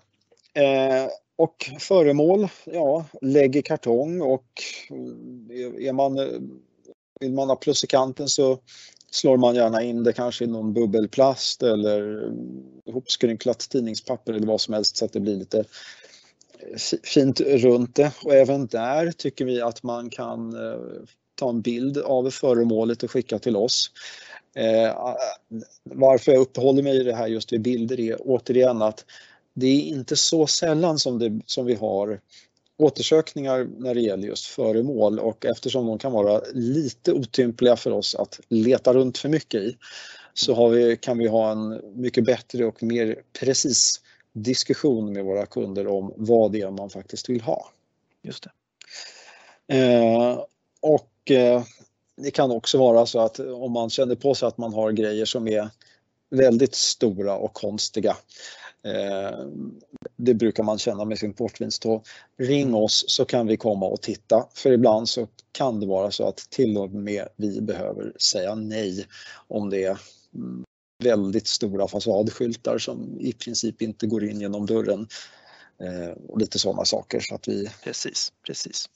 Eh, 0.62 1.09
och 1.38 1.70
föremål, 1.79 2.48
ja, 2.64 3.05
lägg 3.22 3.57
i 3.57 3.62
kartong 3.62 4.20
och 4.20 4.62
eh, 5.51 5.88
är 5.88 5.92
man, 5.92 6.18
eh, 6.18 6.27
vill 7.20 7.33
man 7.33 7.48
ha 7.48 7.57
plus 7.57 7.85
i 7.85 7.87
kanten 7.87 8.29
så 8.29 8.59
slår 9.11 9.37
man 9.37 9.55
gärna 9.55 9.83
in 9.83 10.05
det 10.05 10.12
kanske 10.12 10.44
i 10.44 10.46
någon 10.46 10.72
bubbelplast 10.72 11.62
eller 11.62 12.24
eh, 12.24 12.33
ihopskrynklat 12.87 13.59
tidningspapper 13.59 14.33
eller 14.33 14.46
vad 14.46 14.61
som 14.61 14.74
helst 14.74 14.96
så 14.96 15.05
att 15.05 15.12
det 15.12 15.20
blir 15.20 15.37
lite 15.37 15.64
fint 17.03 17.40
runt 17.40 17.96
det. 17.96 18.12
Och 18.24 18.35
även 18.35 18.66
där 18.66 19.12
tycker 19.12 19.44
vi 19.44 19.61
att 19.61 19.83
man 19.83 20.11
kan 20.11 20.55
ta 21.35 21.51
en 21.51 21.61
bild 21.61 21.98
av 21.98 22.31
föremålet 22.31 23.03
och 23.03 23.11
skicka 23.11 23.38
till 23.38 23.57
oss. 23.57 23.90
Eh, 24.57 25.16
varför 25.83 26.33
jag 26.33 26.40
uppehåller 26.40 26.83
mig 26.83 27.01
i 27.01 27.03
det 27.03 27.14
här 27.14 27.27
just 27.27 27.53
vid 27.53 27.62
bilder 27.62 28.01
är 28.01 28.16
återigen 28.20 28.83
att 28.83 29.05
det 29.59 29.66
är 29.66 29.81
inte 29.81 30.16
så 30.16 30.47
sällan 30.47 30.99
som, 30.99 31.18
det, 31.18 31.40
som 31.47 31.66
vi 31.66 31.75
har 31.75 32.21
återsökningar 32.77 33.68
när 33.79 33.94
det 33.94 34.01
gäller 34.01 34.29
just 34.29 34.47
föremål 34.47 35.18
och 35.18 35.47
eftersom 35.47 35.87
de 35.87 35.99
kan 35.99 36.12
vara 36.12 36.42
lite 36.55 37.12
otympliga 37.12 37.77
för 37.77 37.90
oss 37.90 38.14
att 38.14 38.40
leta 38.49 38.94
runt 38.94 39.18
för 39.18 39.29
mycket 39.29 39.61
i 39.62 39.77
så 40.35 40.68
vi, 40.68 40.97
kan 40.97 41.18
vi 41.18 41.27
ha 41.27 41.51
en 41.51 41.81
mycket 41.94 42.25
bättre 42.25 42.64
och 42.64 42.83
mer 42.83 43.23
precis 43.40 44.01
diskussion 44.33 45.12
med 45.12 45.25
våra 45.25 45.47
kunder 45.47 45.87
om 45.87 46.12
vad 46.16 46.53
det 46.53 46.61
är 46.61 46.71
man 46.71 46.90
faktiskt 46.90 47.29
vill 47.29 47.40
ha. 47.40 47.71
Just 48.23 48.44
det. 48.44 48.51
Eh, 49.77 50.44
och 50.81 51.31
eh, 51.31 51.62
det 52.16 52.31
kan 52.31 52.51
också 52.51 52.79
vara 52.79 53.07
så 53.07 53.18
att 53.18 53.38
om 53.40 53.73
man 53.73 53.90
känner 53.90 54.14
på 54.14 54.35
sig 54.35 54.49
att 54.49 54.59
man 54.59 54.73
har 54.73 54.92
grejer 54.92 55.25
som 55.25 55.49
är 55.49 55.68
väldigt 56.31 56.75
stora 56.75 57.37
och 57.37 57.55
konstiga 57.55 58.16
det 60.16 60.34
brukar 60.34 60.62
man 60.62 60.78
känna 60.78 61.04
med 61.04 61.18
sin 61.18 61.32
portvinstå. 61.34 62.02
Ring 62.36 62.74
oss 62.74 63.04
så 63.08 63.24
kan 63.24 63.46
vi 63.46 63.56
komma 63.56 63.86
och 63.86 64.02
titta. 64.02 64.46
För 64.54 64.72
ibland 64.72 65.08
så 65.08 65.28
kan 65.52 65.80
det 65.80 65.86
vara 65.86 66.10
så 66.10 66.28
att 66.28 66.36
till 66.50 66.76
och 66.78 66.90
med 66.90 67.28
vi 67.36 67.60
behöver 67.60 68.12
säga 68.18 68.54
nej 68.54 69.06
om 69.48 69.70
det 69.70 69.84
är 69.84 69.98
mm, 70.34 70.64
väldigt 71.04 71.46
stora 71.46 71.88
fasadskyltar 71.88 72.78
som 72.78 73.20
i 73.20 73.32
princip 73.32 73.82
inte 73.82 74.06
går 74.06 74.24
in 74.24 74.40
genom 74.40 74.66
dörren. 74.66 75.08
Eh, 75.82 76.10
och 76.28 76.38
lite 76.38 76.58
sådana 76.58 76.84
saker 76.84 77.20
så 77.20 77.34
att 77.34 77.48
vi, 77.48 77.70
Precis, 77.84 78.32
precis. 78.46 78.86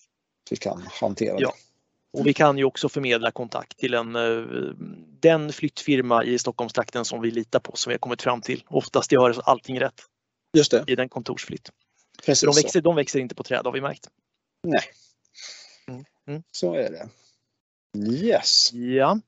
vi 0.50 0.56
kan 0.56 0.82
hantera 1.00 1.36
Ja. 1.38 1.48
det. 1.48 1.71
Och 2.12 2.26
vi 2.26 2.34
kan 2.34 2.58
ju 2.58 2.64
också 2.64 2.88
förmedla 2.88 3.30
kontakt 3.30 3.78
till 3.78 3.94
en, 3.94 4.16
eh, 4.16 4.42
den 5.20 5.52
flyttfirma 5.52 6.24
i 6.24 6.38
Stockholmstrakten 6.38 7.04
som 7.04 7.20
vi 7.20 7.30
litar 7.30 7.60
på 7.60 7.76
som 7.76 7.90
vi 7.90 7.94
har 7.94 7.98
kommit 7.98 8.22
fram 8.22 8.40
till. 8.40 8.64
Oftast 8.66 9.12
gör 9.12 9.40
allting 9.44 9.80
rätt 9.80 10.00
Just 10.56 10.70
det, 10.70 10.84
i 10.86 10.96
den 10.96 11.08
kontorsflytt. 11.08 11.70
precis 12.26 12.46
de, 12.46 12.62
växer, 12.62 12.80
de 12.80 12.96
växer 12.96 13.18
inte 13.20 13.34
på 13.34 13.42
träd 13.42 13.64
har 13.64 13.72
vi 13.72 13.80
märkt. 13.80 14.08
Nej. 14.62 14.82
Mm, 15.88 16.04
mm. 16.26 16.42
Så 16.50 16.74
är 16.74 16.90
det. 16.90 17.08
Yes. 17.98 18.72
Ja, 18.72 19.20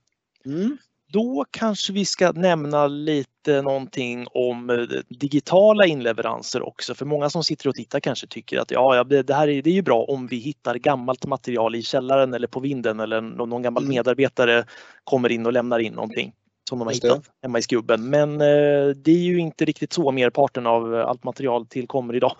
Mm. 0.46 0.78
Då 1.14 1.44
kanske 1.50 1.92
vi 1.92 2.04
ska 2.04 2.32
nämna 2.32 2.86
lite 2.86 3.62
någonting 3.62 4.26
om 4.30 4.70
eh, 4.70 4.76
digitala 5.08 5.86
inleveranser 5.86 6.62
också. 6.62 6.94
För 6.94 7.06
många 7.06 7.30
som 7.30 7.44
sitter 7.44 7.68
och 7.68 7.74
tittar 7.74 8.00
kanske 8.00 8.26
tycker 8.26 8.58
att 8.58 8.70
ja, 8.70 9.04
det 9.04 9.34
här 9.34 9.48
är, 9.48 9.62
det 9.62 9.70
är 9.70 9.74
ju 9.74 9.82
bra 9.82 10.04
om 10.04 10.26
vi 10.26 10.36
hittar 10.36 10.74
gammalt 10.74 11.26
material 11.26 11.74
i 11.74 11.82
källaren 11.82 12.34
eller 12.34 12.46
på 12.46 12.60
vinden 12.60 13.00
eller 13.00 13.20
någon, 13.20 13.48
någon 13.48 13.62
gammal 13.62 13.82
Mm. 13.82 13.94
medarbetare 13.94 14.64
kommer 15.04 15.32
in 15.32 15.46
och 15.46 15.52
lämnar 15.52 15.78
in 15.78 15.92
någonting 15.92 16.32
som 16.68 16.78
de 16.78 16.86
har 16.86 16.94
hittat 16.94 17.22
hemma 17.42 17.58
i 17.58 17.62
skubben. 17.62 18.10
Men 18.10 18.32
eh, 18.40 18.88
det 18.96 19.10
är 19.10 19.24
ju 19.24 19.38
inte 19.38 19.64
riktigt 19.64 19.92
så 19.92 20.12
merparten 20.12 20.66
av 20.66 20.94
allt 20.94 21.24
material 21.24 21.66
tillkommer 21.66 22.16
idag. 22.16 22.36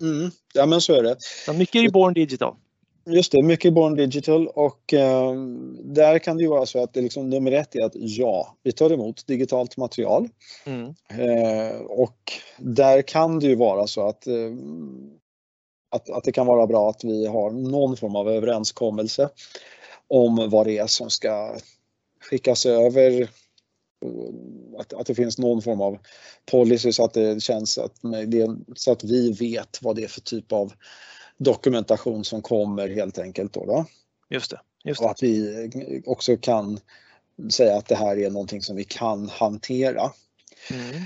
Mm. 0.00 0.30
Ja 0.54 0.66
men 0.66 0.80
så 0.80 0.94
är 0.94 1.02
det. 1.02 1.16
Utan 1.44 1.58
mycket 1.58 1.74
är 1.74 1.80
ju 1.80 1.90
born 1.90 2.14
digital. 2.14 2.54
Just 3.06 3.32
det, 3.32 3.42
mycket 3.42 3.74
Born 3.74 3.94
Digital 3.94 4.48
och 4.48 4.94
eh, 4.94 5.34
där 5.84 6.18
kan 6.18 6.36
det 6.36 6.42
ju 6.42 6.48
vara 6.48 6.66
så 6.66 6.82
att 6.82 6.94
det 6.94 7.00
liksom, 7.00 7.30
nummer 7.30 7.52
ett 7.52 7.74
är 7.74 7.84
att 7.84 7.92
ja, 7.94 8.56
vi 8.62 8.72
tar 8.72 8.92
emot 8.92 9.26
digitalt 9.26 9.76
material. 9.76 10.28
Mm. 10.66 10.94
Eh, 11.08 11.76
och 11.80 12.32
där 12.58 13.02
kan 13.02 13.38
det 13.38 13.46
ju 13.46 13.54
vara 13.54 13.86
så 13.86 14.08
att, 14.08 14.26
eh, 14.26 14.52
att, 15.90 16.10
att 16.10 16.24
det 16.24 16.32
kan 16.32 16.46
vara 16.46 16.66
bra 16.66 16.90
att 16.90 17.04
vi 17.04 17.26
har 17.26 17.50
någon 17.50 17.96
form 17.96 18.16
av 18.16 18.28
överenskommelse 18.28 19.28
om 20.08 20.50
vad 20.50 20.66
det 20.66 20.78
är 20.78 20.86
som 20.86 21.10
ska 21.10 21.56
skickas 22.30 22.66
över. 22.66 23.20
eh, 23.20 23.28
Att, 24.78 24.92
att 24.92 25.06
det 25.06 25.14
finns 25.14 25.38
någon 25.38 25.62
form 25.62 25.80
av 25.80 25.98
policy 26.50 26.92
så 26.92 27.04
att 27.04 27.14
det 27.14 27.42
känns 27.42 27.78
att, 27.78 27.94
det, 28.26 28.56
så 28.76 28.92
att 28.92 29.04
vi 29.04 29.32
vet 29.32 29.78
vad 29.82 29.96
det 29.96 30.04
är 30.04 30.08
för 30.08 30.20
typ 30.20 30.52
av 30.52 30.72
dokumentation 31.38 32.24
som 32.24 32.42
kommer 32.42 32.88
helt 32.88 33.18
enkelt. 33.18 33.52
Då, 33.52 33.64
då. 33.64 33.86
Just 34.30 34.50
det. 34.50 34.60
Just 34.84 35.00
Och 35.00 35.10
att 35.10 35.22
vi 35.22 36.02
också 36.06 36.36
kan 36.36 36.80
säga 37.50 37.76
att 37.76 37.86
det 37.86 37.94
här 37.94 38.18
är 38.18 38.30
någonting 38.30 38.62
som 38.62 38.76
vi 38.76 38.84
kan 38.84 39.28
hantera. 39.28 40.10
Mm. 40.70 41.02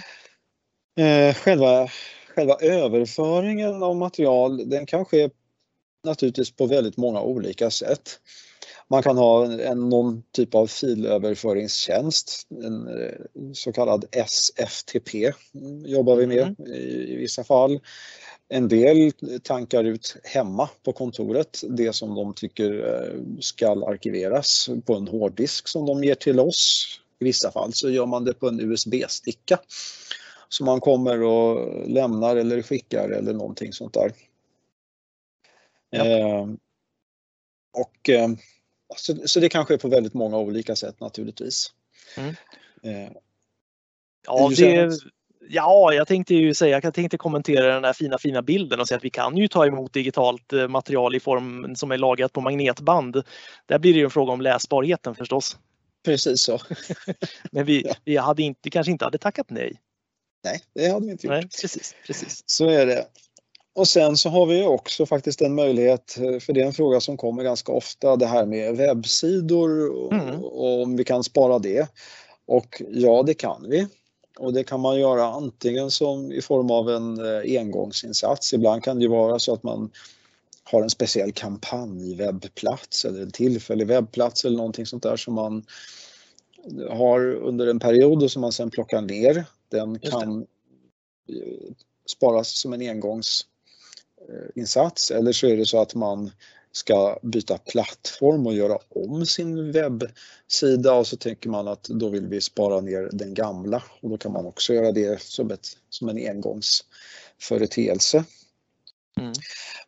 Eh, 0.98 1.34
själva, 1.34 1.88
själva 2.34 2.54
överföringen 2.54 3.82
av 3.82 3.96
material 3.96 4.70
den 4.70 4.86
kan 4.86 5.04
ske 5.04 5.30
naturligtvis 6.04 6.50
på 6.50 6.66
väldigt 6.66 6.96
många 6.96 7.20
olika 7.20 7.70
sätt. 7.70 8.20
Man 8.90 9.02
kan 9.02 9.16
ha 9.16 9.52
en, 9.52 9.88
någon 9.88 10.22
typ 10.32 10.54
av 10.54 10.66
filöverföringstjänst, 10.66 12.46
en 12.50 13.02
eh, 13.02 13.52
så 13.54 13.72
kallad 13.72 14.04
SFTP 14.12 15.32
mm, 15.54 15.86
jobbar 15.86 16.16
vi 16.16 16.26
med 16.26 16.56
i, 16.68 17.12
i 17.12 17.16
vissa 17.16 17.44
fall. 17.44 17.80
En 18.48 18.68
del 18.68 19.12
tankar 19.42 19.84
ut 19.84 20.16
hemma 20.24 20.68
på 20.82 20.92
kontoret 20.92 21.64
det 21.68 21.92
som 21.92 22.14
de 22.14 22.34
tycker 22.34 22.94
eh, 22.94 23.40
ska 23.40 23.70
arkiveras 23.70 24.70
på 24.87 24.94
en 24.94 25.08
hårddisk 25.08 25.68
som 25.68 25.87
de 25.87 26.04
ger 26.04 26.14
till 26.14 26.40
oss. 26.40 26.87
I 27.18 27.24
vissa 27.24 27.52
fall 27.52 27.72
så 27.72 27.90
gör 27.90 28.06
man 28.06 28.24
det 28.24 28.34
på 28.34 28.48
en 28.48 28.61
USB-sticka 28.61 29.58
som 30.48 30.66
man 30.66 30.80
kommer 30.80 31.22
och 31.22 31.88
lämnar 31.88 32.37
eller 32.37 32.62
skickar 32.62 33.11
eller 33.11 33.32
någonting 33.32 33.72
sånt 33.72 33.94
där. 33.94 34.12
Ja. 35.90 36.06
Eh, 36.06 36.46
och, 37.72 38.11
eh, 38.11 38.28
så, 38.96 39.28
så 39.28 39.40
det 39.40 39.48
kan 39.48 39.66
ske 39.66 39.78
på 39.78 39.88
väldigt 39.88 40.14
många 40.14 40.38
olika 40.38 40.76
sätt 40.76 41.00
naturligtvis. 41.00 41.72
Mm. 42.16 42.34
Eh, 42.82 43.12
Ja, 44.28 44.50
det? 44.56 44.98
Ja, 45.50 45.92
jag 45.94 46.08
tänkte 46.08 46.34
ju 46.34 46.54
säga, 46.54 46.80
jag 46.82 46.94
tänkte 46.94 47.16
kommentera 47.18 47.74
den 47.74 47.84
här 47.84 47.92
fina, 47.92 48.18
fina 48.18 48.42
bilden 48.42 48.80
och 48.80 48.88
säga 48.88 48.98
att 48.98 49.04
vi 49.04 49.11
kan 49.11 49.37
ju 49.37 49.48
ta 49.48 49.66
emot 49.66 49.92
digitalt 49.92 50.52
eh, 50.52 50.68
material 50.68 51.14
i 51.14 51.20
form 51.20 51.76
som 51.76 51.90
är 51.90 51.96
lagrat 51.98 52.32
på 52.32 52.40
magnetband. 52.40 53.22
Där 53.66 53.78
blir 53.78 53.92
det 53.92 53.98
ju 53.98 54.04
en 54.04 54.11
fråga 54.11 54.32
om 54.32 54.40
läsbarheten 54.40 55.14
förstås. 55.14 55.56
precis 56.04 56.40
så. 56.42 56.58
Men 57.52 57.64
vi, 57.64 57.82
Ja. 57.87 57.94
vi 58.04 58.16
hade 58.16 58.42
inte, 58.42 58.70
kanske 58.70 58.92
inte 58.92 59.04
hade 59.04 59.18
tackat 59.18 59.46
nej. 59.50 59.80
Nej, 60.44 60.61
det 60.74 60.88
hade 60.88 61.06
vi 61.06 61.12
inte 61.12 61.26
gjort. 61.26 61.34
Nej, 61.34 61.48
precis, 61.61 61.94
precis. 62.06 62.42
Så 62.46 62.68
är 62.68 62.87
det. 62.87 63.04
Och 63.74 63.88
sen 63.88 64.16
så 64.16 64.28
har 64.28 64.46
vi 64.46 64.66
också 64.66 65.06
faktiskt 65.06 65.40
en 65.42 65.54
möjlighet, 65.54 66.18
eh, 66.18 66.38
för 66.38 66.52
det 66.52 66.61
är 66.61 66.66
en 66.66 66.72
fråga 66.72 67.00
som 67.00 67.16
kommer 67.16 67.42
ganska 67.42 67.72
ofta, 67.72 68.16
det 68.16 68.26
här 68.26 68.46
med 68.46 68.76
webbsidor 68.76 69.90
och, 69.96 70.12
Mm. 70.12 70.44
och 70.44 70.82
om 70.82 70.96
vi 70.96 71.04
kan 71.04 71.24
spara 71.24 71.58
det. 71.58 71.88
Och 72.46 72.82
ja, 72.88 73.22
det 73.22 73.34
kan 73.34 73.66
vi. 73.68 73.87
Och 74.38 74.53
det 74.53 74.64
kan 74.64 74.81
man 74.81 74.98
göra 74.98 75.27
antingen 75.27 75.90
som 75.90 76.33
i 76.33 76.42
form 76.42 76.70
av 76.70 76.90
en 76.90 77.18
eh, 77.18 77.61
engångsinsats. 77.61 78.53
Ibland 78.53 78.85
kan 78.85 78.98
det 78.98 79.03
ju 79.03 79.09
vara 79.09 79.38
så 79.38 79.53
att 79.53 79.62
man 79.62 79.90
har 80.64 80.83
en 80.83 80.90
speciell 80.90 81.33
kampanjwebbplats 81.33 83.05
eller 83.05 83.22
en 83.22 83.31
tillfällig 83.31 83.87
webbplats 83.87 84.44
eller 84.44 84.57
någonting 84.57 84.87
sånt 84.87 85.03
där 85.03 85.16
som 85.16 85.35
man 85.35 85.64
har 86.90 87.35
under 87.35 87.66
en 87.66 87.81
period 87.81 88.22
och 88.22 88.31
som 88.31 88.40
man 88.40 88.53
sen 88.53 88.70
plockar 88.70 89.01
ner. 89.01 89.44
Den 89.68 89.98
kan 89.98 90.46
eh, 91.29 91.72
sparas 92.07 92.61
som 92.61 92.72
en 92.72 92.81
engångsinsats 92.81 95.11
eller 95.11 95.33
så 95.33 95.46
är 95.46 95.57
det 95.57 95.66
så 95.66 95.81
att 95.81 95.94
man 95.94 96.31
ska 96.72 97.18
byta 97.22 97.59
plattform 97.59 98.46
och 98.46 98.54
göra 98.54 98.78
om 98.88 99.26
sin 99.26 99.72
webbsida 99.72 100.94
och 100.94 101.07
så 101.07 101.16
tänker 101.16 101.48
man 101.48 101.68
att 101.68 101.85
då 101.85 102.09
vill 102.09 102.26
vi 102.26 102.40
spara 102.40 102.81
ner 102.81 103.09
den 103.12 103.35
gamla 103.35 103.83
och 104.00 104.11
då 104.11 104.18
kan 104.18 104.33
man 104.33 104.46
också 104.46 104.74
göra 104.74 104.92
det 104.92 105.22
som, 105.22 105.50
ett, 105.50 105.66
som 105.90 106.09
en 106.09 106.28
engångsföreteelse. 106.28 108.24
Mm. 109.20 109.33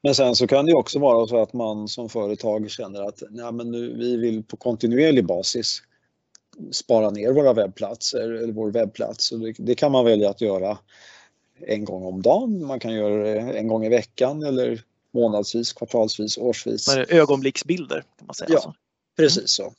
Men 0.02 0.14
sen 0.14 0.36
så 0.36 0.46
kan 0.46 0.66
det 0.66 0.74
också 0.74 0.98
vara 0.98 1.26
så 1.26 1.42
att 1.42 1.52
man 1.52 1.88
som 1.88 2.08
företag 2.08 2.70
känner 2.70 3.02
att 3.02 3.22
nej, 3.30 3.52
men 3.52 3.70
nu, 3.70 3.96
vi 3.96 4.16
vill 4.16 4.42
på 4.42 4.56
kontinuerlig 4.56 5.26
basis 5.26 5.82
spara 6.72 7.10
ner 7.10 7.32
våra 7.32 7.52
webbplatser 7.52 8.30
eller 8.30 8.52
vår 8.52 8.70
webbplats. 8.70 9.30
Det, 9.30 9.54
det 9.58 9.74
kan 9.74 9.92
man 9.92 10.04
välja 10.04 10.30
att 10.30 10.40
göra 10.40 10.78
en 11.60 11.84
gång 11.84 12.04
om 12.04 12.22
dagen. 12.22 12.66
Man 12.66 12.80
kan 12.80 12.94
göra 12.94 13.24
det 13.24 13.40
en 13.40 13.68
gång 13.68 13.84
i 13.84 13.88
veckan 13.88 14.42
eller 14.42 14.82
månadsvis, 15.14 15.72
kvartalsvis, 15.72 16.38
årsvis. 16.38 16.88
Ögonblicksbilder 17.08 18.04
kan 18.18 18.26
man 18.26 18.34
säga. 18.34 18.48
Ja. 18.50 18.56
Alltså. 18.56 18.74
Precis 19.16 19.50
så. 19.50 19.74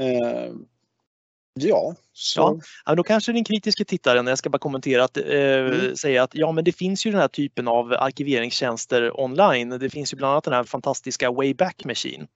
Eh, 0.00 0.52
ja, 1.54 1.94
så 2.12 2.60
Ja. 2.86 2.94
Då 2.94 3.02
kanske 3.02 3.32
den 3.32 3.44
kritiska 3.44 3.84
tittaren, 3.84 4.26
jag 4.26 4.38
ska 4.38 4.50
bara 4.50 4.58
kommentera, 4.58 5.04
att, 5.04 5.16
eh, 5.16 5.24
Mm. 5.24 5.96
säga 5.96 6.22
att 6.22 6.34
ja 6.34 6.52
men 6.52 6.64
det 6.64 6.72
finns 6.72 7.06
ju 7.06 7.10
den 7.10 7.20
här 7.20 7.28
typen 7.28 7.68
av 7.68 7.92
arkiveringstjänster 7.92 9.20
online. 9.20 9.68
Det 9.68 9.90
finns 9.90 10.12
ju 10.12 10.16
bland 10.16 10.30
annat 10.32 10.44
den 10.44 10.54
här 10.54 10.64
fantastiska 10.64 11.30
Wayback 11.30 11.84
Machine. 11.84 12.26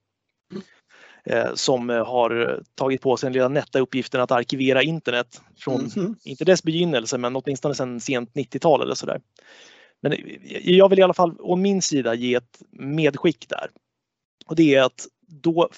Eh, 1.24 1.54
som 1.54 1.88
har 1.88 2.62
tagit 2.74 3.00
på 3.02 3.16
sig 3.16 3.26
den 3.26 3.32
lilla 3.32 3.48
nätta 3.48 3.78
uppgiften 3.80 4.20
att 4.20 4.30
arkivera 4.30 4.82
internet 4.82 5.40
från, 5.58 5.90
Mhm. 5.96 6.16
inte 6.24 6.44
dess 6.44 6.62
begynnelse, 6.62 7.18
men 7.18 7.36
åtminstone 7.36 7.74
sedan 7.74 8.00
sent 8.00 8.34
90-tal 8.34 8.82
eller 8.82 8.94
sådär. 8.94 9.20
Men 10.02 10.16
jag 10.50 10.88
vill 10.88 10.98
i 10.98 11.02
alla 11.02 11.14
fall 11.14 11.36
å 11.40 11.56
min 11.56 11.82
sida 11.82 12.14
ge 12.14 12.34
ett 12.34 12.62
medskick 12.70 13.48
där. 13.48 13.70
Och 14.46 14.56
det 14.56 14.74
är 14.74 14.82
att 14.82 15.06
då, 15.28 15.68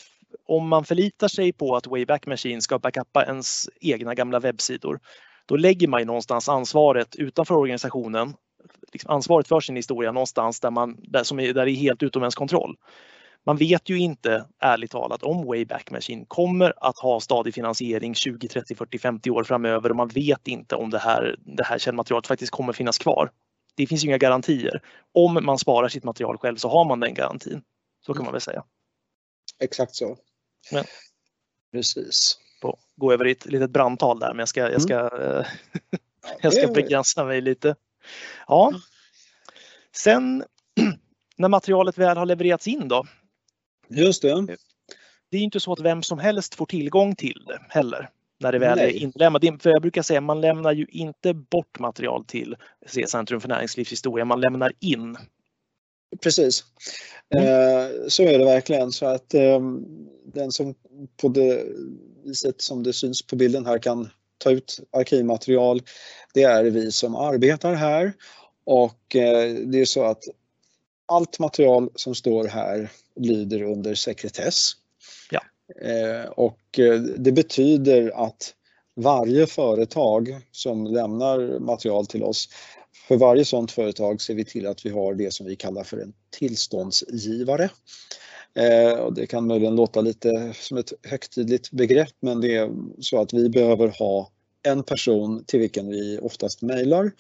om 0.47 0.69
man 0.69 0.85
förlitar 0.85 1.29
sig 1.29 1.53
på 1.53 1.77
att 1.77 1.87
Wayback 1.87 2.27
Machine 2.27 2.63
ska 2.63 2.79
backuppa 2.79 3.25
ens 3.25 3.69
egna 3.81 4.15
gamla 4.15 4.41
webbsidor, 4.41 5.01
då 5.47 5.57
lägger 5.57 5.89
man 5.89 6.01
ju 6.01 6.07
någonstans 6.07 6.49
ansvaret 6.49 7.17
utanför 7.17 7.55
organisationen, 7.55 8.35
liksom 8.93 9.11
ansvaret 9.11 9.49
för 9.49 9.61
sin 9.61 9.77
historia 9.77 10.13
någonstans 10.13 10.61
där, 10.61 10.71
man, 10.71 10.97
där, 11.03 11.25
som 11.25 11.41
är, 11.41 11.55
där 11.55 11.65
det 11.65 11.71
är 11.71 11.75
helt 11.75 12.03
utom 12.03 12.23
ens 12.23 12.35
kontroll. 12.35 12.77
Man 13.47 13.57
vet 13.57 13.89
ju 13.89 13.99
inte, 13.99 14.45
ärligt 14.61 14.91
talat, 14.91 15.23
om 15.23 15.47
Wayback 15.47 15.91
Machine 15.91 16.25
kommer 16.29 16.73
att 16.77 16.99
ha 16.99 17.21
stadig 17.21 17.55
finansiering 17.55 18.15
20, 18.15 18.49
30, 18.49 18.75
40, 18.75 18.99
50 18.99 19.31
år 19.31 19.45
framöver 19.45 19.91
och 19.91 19.97
man 19.97 20.09
vet 20.09 20.49
inte 20.49 20.75
om 20.75 20.91
det 20.91 20.99
här, 20.99 21.37
det 21.39 21.65
här 21.65 21.79
källmaterialet 21.79 22.27
faktiskt 22.27 22.53
kommer 22.53 22.73
finnas 22.73 22.99
kvar. 22.99 23.31
Det 23.79 23.87
finns 23.87 24.05
inga 24.05 24.19
garantier. 24.19 24.83
Om 25.13 25.39
man 25.43 25.59
sparar 25.59 25.89
sitt 25.89 26.05
material 26.05 26.39
själv 26.39 26.57
så 26.57 26.69
har 26.69 26.85
man 26.85 27.01
den 27.01 27.15
garantin. 27.15 27.63
Så 28.07 28.15
kan 28.15 28.25
man 28.25 28.33
väl 28.33 28.41
säga. 28.41 28.65
exakt 29.59 29.95
så. 29.95 30.17
Ja. 30.71 30.85
Precis. 31.73 32.39
På, 32.63 32.79
gå 32.97 33.13
över 33.13 33.27
i 33.27 33.31
ett 33.31 33.47
litet 33.47 33.71
brandtal 33.71 34.19
där 34.19 34.29
men 34.29 34.39
jag 34.39 34.49
ska, 34.49 34.73
jag 34.73 34.83
ska 34.83 34.95
eh, 35.23 35.47
Jag 36.41 36.53
ska 36.55 36.69
begränsa 36.69 37.25
mig 37.25 37.41
lite. 37.41 37.77
Ja. 38.47 38.73
Sen 39.97 40.45
när 41.37 41.49
materialet 41.49 41.99
väl 41.99 42.17
har 42.17 42.27
levererats 42.27 42.69
in 42.69 42.89
då. 42.89 43.07
Just 43.89 44.23
det. 44.23 44.57
Det 45.31 45.37
är 45.37 45.41
inte 45.41 45.61
så 45.61 45.73
att 45.73 45.81
vem 45.81 46.03
som 46.03 46.19
helst 46.19 46.55
får 46.55 46.67
tillgång 46.67 47.17
till 47.17 47.45
det 47.47 47.61
heller 47.69 48.11
när 48.39 48.53
det 48.53 48.59
väl 48.59 48.79
Nej. 48.79 48.97
är 48.97 49.03
inlämnat. 49.03 49.63
För 49.63 49.71
jag 49.71 49.83
brukar 49.83 50.03
säga 50.03 50.21
man 50.21 50.41
lämnar 50.41 50.73
ju 50.73 50.87
inte 50.89 51.35
bort 51.35 51.79
material 51.79 52.25
till 52.25 52.57
Centrum 53.09 53.41
för 53.41 53.49
näringslivshistoria, 53.49 54.25
man 54.25 54.41
lämnar 54.41 54.73
in. 54.81 55.17
Precis, 56.23 56.65
mm. 57.35 57.47
eh, 57.47 57.89
så 58.09 58.23
är 58.23 58.39
det 58.39 58.45
verkligen. 58.45 58.93
Så 58.93 59.07
att 59.07 59.35
eh, 59.35 59.61
den 60.25 60.53
som 60.53 60.75
på 61.17 61.29
det 61.29 61.65
viset 62.25 62.61
som 62.63 62.83
det 62.83 62.93
syns 62.93 63.23
på 63.23 63.37
bilden 63.37 63.67
här 63.67 63.79
kan 63.79 64.11
ta 64.39 64.51
ut 64.51 64.81
arkivmaterial, 64.93 65.83
det 66.35 66.43
är 66.43 66.65
vi 66.65 66.93
som 66.93 67.15
arbetar 67.15 67.75
här. 67.75 68.13
Och 68.65 69.17
eh, 69.17 69.55
det 69.55 69.81
är 69.81 69.85
så 69.85 70.05
att 70.05 70.25
allt 71.07 71.39
material 71.39 71.91
som 71.95 72.15
står 72.15 72.45
här 72.45 72.91
lyder 73.17 73.63
under 73.63 73.95
sekretess. 73.95 74.73
Eh, 75.77 76.31
och 76.31 76.79
eh, 76.79 77.01
det 77.01 77.33
betyder 77.33 78.27
att 78.27 78.55
varje 78.97 79.47
företag 79.47 80.41
som 80.53 80.87
lämnar 80.87 81.59
material 81.59 82.07
till 82.07 82.23
oss, 82.23 82.49
för 83.09 83.17
varje 83.17 83.45
sådant 83.45 83.73
företag 83.73 84.21
ser 84.21 84.35
vi 84.35 84.45
till 84.45 84.67
att 84.67 84.87
vi 84.87 84.91
har 84.91 85.15
det 85.15 85.33
som 85.33 85.47
vi 85.47 85.57
kallar 85.57 85.85
för 85.85 85.99
en 85.99 86.13
tillståndsgivare. 86.31 87.71
Eh, 88.55 88.93
och 88.93 89.15
det 89.15 89.27
kan 89.27 89.47
möjligen 89.47 89.77
låta 89.77 90.01
lite 90.01 90.53
som 90.55 90.79
ett 90.79 90.93
högtidligt 91.03 91.71
begrepp 91.71 92.15
men 92.21 92.41
det 92.41 92.57
är 92.57 92.71
så 93.01 93.21
att 93.21 93.33
vi 93.33 93.49
behöver 93.49 93.89
ha 93.89 94.31
en 94.63 94.83
person 94.83 95.45
till 95.45 95.61
vilken 95.61 95.89
vi 95.89 96.19
oftast 96.23 96.63
mejlar 96.63 97.11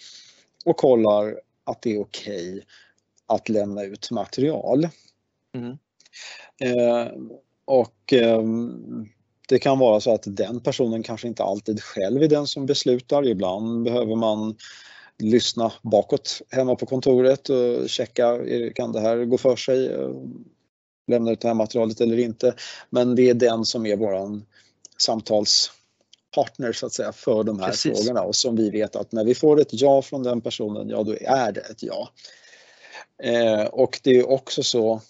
och 0.65 0.77
kollar 0.77 1.41
att 1.65 1.83
det 1.83 1.95
är 1.95 2.01
okej 2.01 2.51
okay 2.51 2.63
att 3.27 3.49
lämna 3.49 3.83
ut 3.83 4.11
material. 4.11 4.89
Mm. 5.55 5.79
Och 7.69 8.13
eh, 8.13 8.43
det 9.49 9.59
kan 9.59 9.79
vara 9.79 10.01
så 10.01 10.15
att 10.15 10.23
den 10.27 10.61
personen 10.61 11.03
kanske 11.03 11.29
inte 11.29 11.43
alltid 11.43 11.83
själv 11.83 12.23
är 12.23 12.29
den 12.29 12.47
som 12.47 12.67
beslutar. 12.67 13.27
Ibland 13.27 13.85
behöver 13.85 14.17
man 14.17 14.57
lyssna 15.19 15.73
bakåt 15.83 16.43
hemma 16.51 16.75
på 16.75 16.87
kontoret 16.87 17.49
och 17.49 17.89
checka, 17.89 18.39
kan 18.75 18.93
det 18.93 19.01
här 19.01 19.25
gå 19.25 19.39
för 19.39 19.57
sig? 19.57 19.91
Lämna 21.07 21.31
ut 21.31 21.41
det 21.41 21.49
här 21.49 21.55
materialet 21.55 22.01
eller 22.01 22.19
inte? 22.19 22.55
Men 22.91 23.15
det 23.15 23.31
är 23.31 23.35
den 23.35 23.65
som 23.65 23.87
är 23.87 23.97
våran 23.97 24.45
samtalspartner 24.99 26.73
så 26.73 26.87
att 26.87 26.93
säga 26.93 27.13
för 27.13 27.45
de 27.45 27.61
här 27.61 27.69
Precis. 27.69 27.99
frågorna 27.99 28.23
och 28.23 28.37
som 28.37 28.57
vi 28.57 28.71
vet 28.71 28.97
att 28.97 29.13
när 29.13 29.25
vi 29.25 29.35
får 29.35 29.61
ett 29.61 29.73
ja 29.73 30.03
från 30.03 30.23
den 30.23 30.41
personen, 30.41 30.89
ja 30.89 31.03
då 31.03 31.17
är 31.21 31.53
det 31.53 31.61
ett 31.61 31.83
ja. 31.83 32.09
Eh, 33.23 33.65
och 33.65 34.01
det 34.03 34.11
är 34.11 34.31
också 34.31 34.63
så 34.63 35.01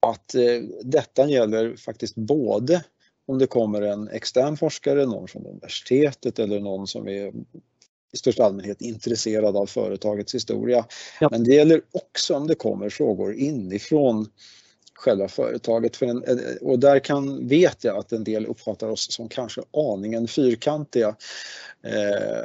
att 0.00 0.34
eh, 0.34 0.62
detta 0.84 1.28
gäller 1.28 1.76
faktiskt 1.76 2.14
både 2.14 2.84
om 3.26 3.38
det 3.38 3.46
kommer 3.46 3.82
en 3.82 4.08
extern 4.08 4.56
forskare, 4.56 5.06
någon 5.06 5.28
från 5.28 5.46
universitetet 5.46 6.38
eller 6.38 6.60
någon 6.60 6.86
som 6.86 7.08
är 7.08 7.32
i 8.12 8.16
största 8.16 8.44
allmänhet 8.44 8.80
intresserad 8.80 9.56
av 9.56 9.66
företagets 9.66 10.34
historia. 10.34 10.84
Ja. 11.20 11.28
Men 11.30 11.44
det 11.44 11.54
gäller 11.54 11.82
också 11.92 12.34
om 12.34 12.46
det 12.46 12.54
kommer 12.54 12.88
frågor 12.88 13.34
inifrån 13.34 14.26
själva 15.00 15.28
företaget. 15.28 15.96
För 15.96 16.06
en, 16.06 16.24
och 16.60 16.78
där 16.78 16.98
kan, 16.98 17.48
vet 17.48 17.84
jag 17.84 17.96
att 17.96 18.12
en 18.12 18.24
del 18.24 18.46
uppfattar 18.46 18.88
oss 18.88 19.12
som 19.12 19.28
kanske 19.28 19.62
aningen 19.72 20.28
fyrkantiga. 20.28 21.08
Eh, 21.84 22.44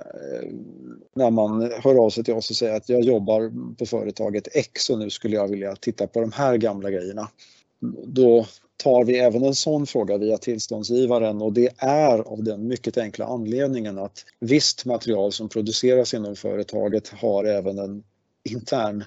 när 1.16 1.30
man 1.32 1.72
hör 1.84 2.06
av 2.06 2.10
sig 2.10 2.24
till 2.24 2.34
oss 2.34 2.50
och 2.50 2.56
säger 2.56 2.76
att 2.76 2.90
jag 2.90 3.02
jobbar 3.02 3.52
på 3.76 3.86
företaget 3.86 4.48
X 4.52 4.90
och 4.90 5.00
nu 5.00 5.10
skulle 5.10 5.36
jag 5.36 5.48
vilja 5.48 5.76
titta 5.76 6.08
på 6.08 6.22
de 6.22 6.32
här 6.32 6.58
gamla 6.58 6.92
grejerna. 6.92 7.30
Då 8.06 8.46
tar 8.84 9.04
vi 9.04 9.20
även 9.20 9.44
en 9.44 9.56
sån 9.56 9.88
fråga 9.88 10.18
via 10.18 10.38
tillståndsgivaren 10.38 11.42
och 11.42 11.54
det 11.54 11.70
är 11.78 12.20
av 12.20 12.44
den 12.44 12.68
mycket 12.68 12.98
enkla 12.98 13.26
anledningen 13.26 13.98
att 13.98 14.26
visst 14.40 14.86
material 14.86 15.32
som 15.32 15.50
produceras 15.50 16.14
inom 16.14 16.36
företaget 16.36 17.08
har 17.08 17.46
även 17.46 17.80
en 17.80 18.04
intern 18.50 19.04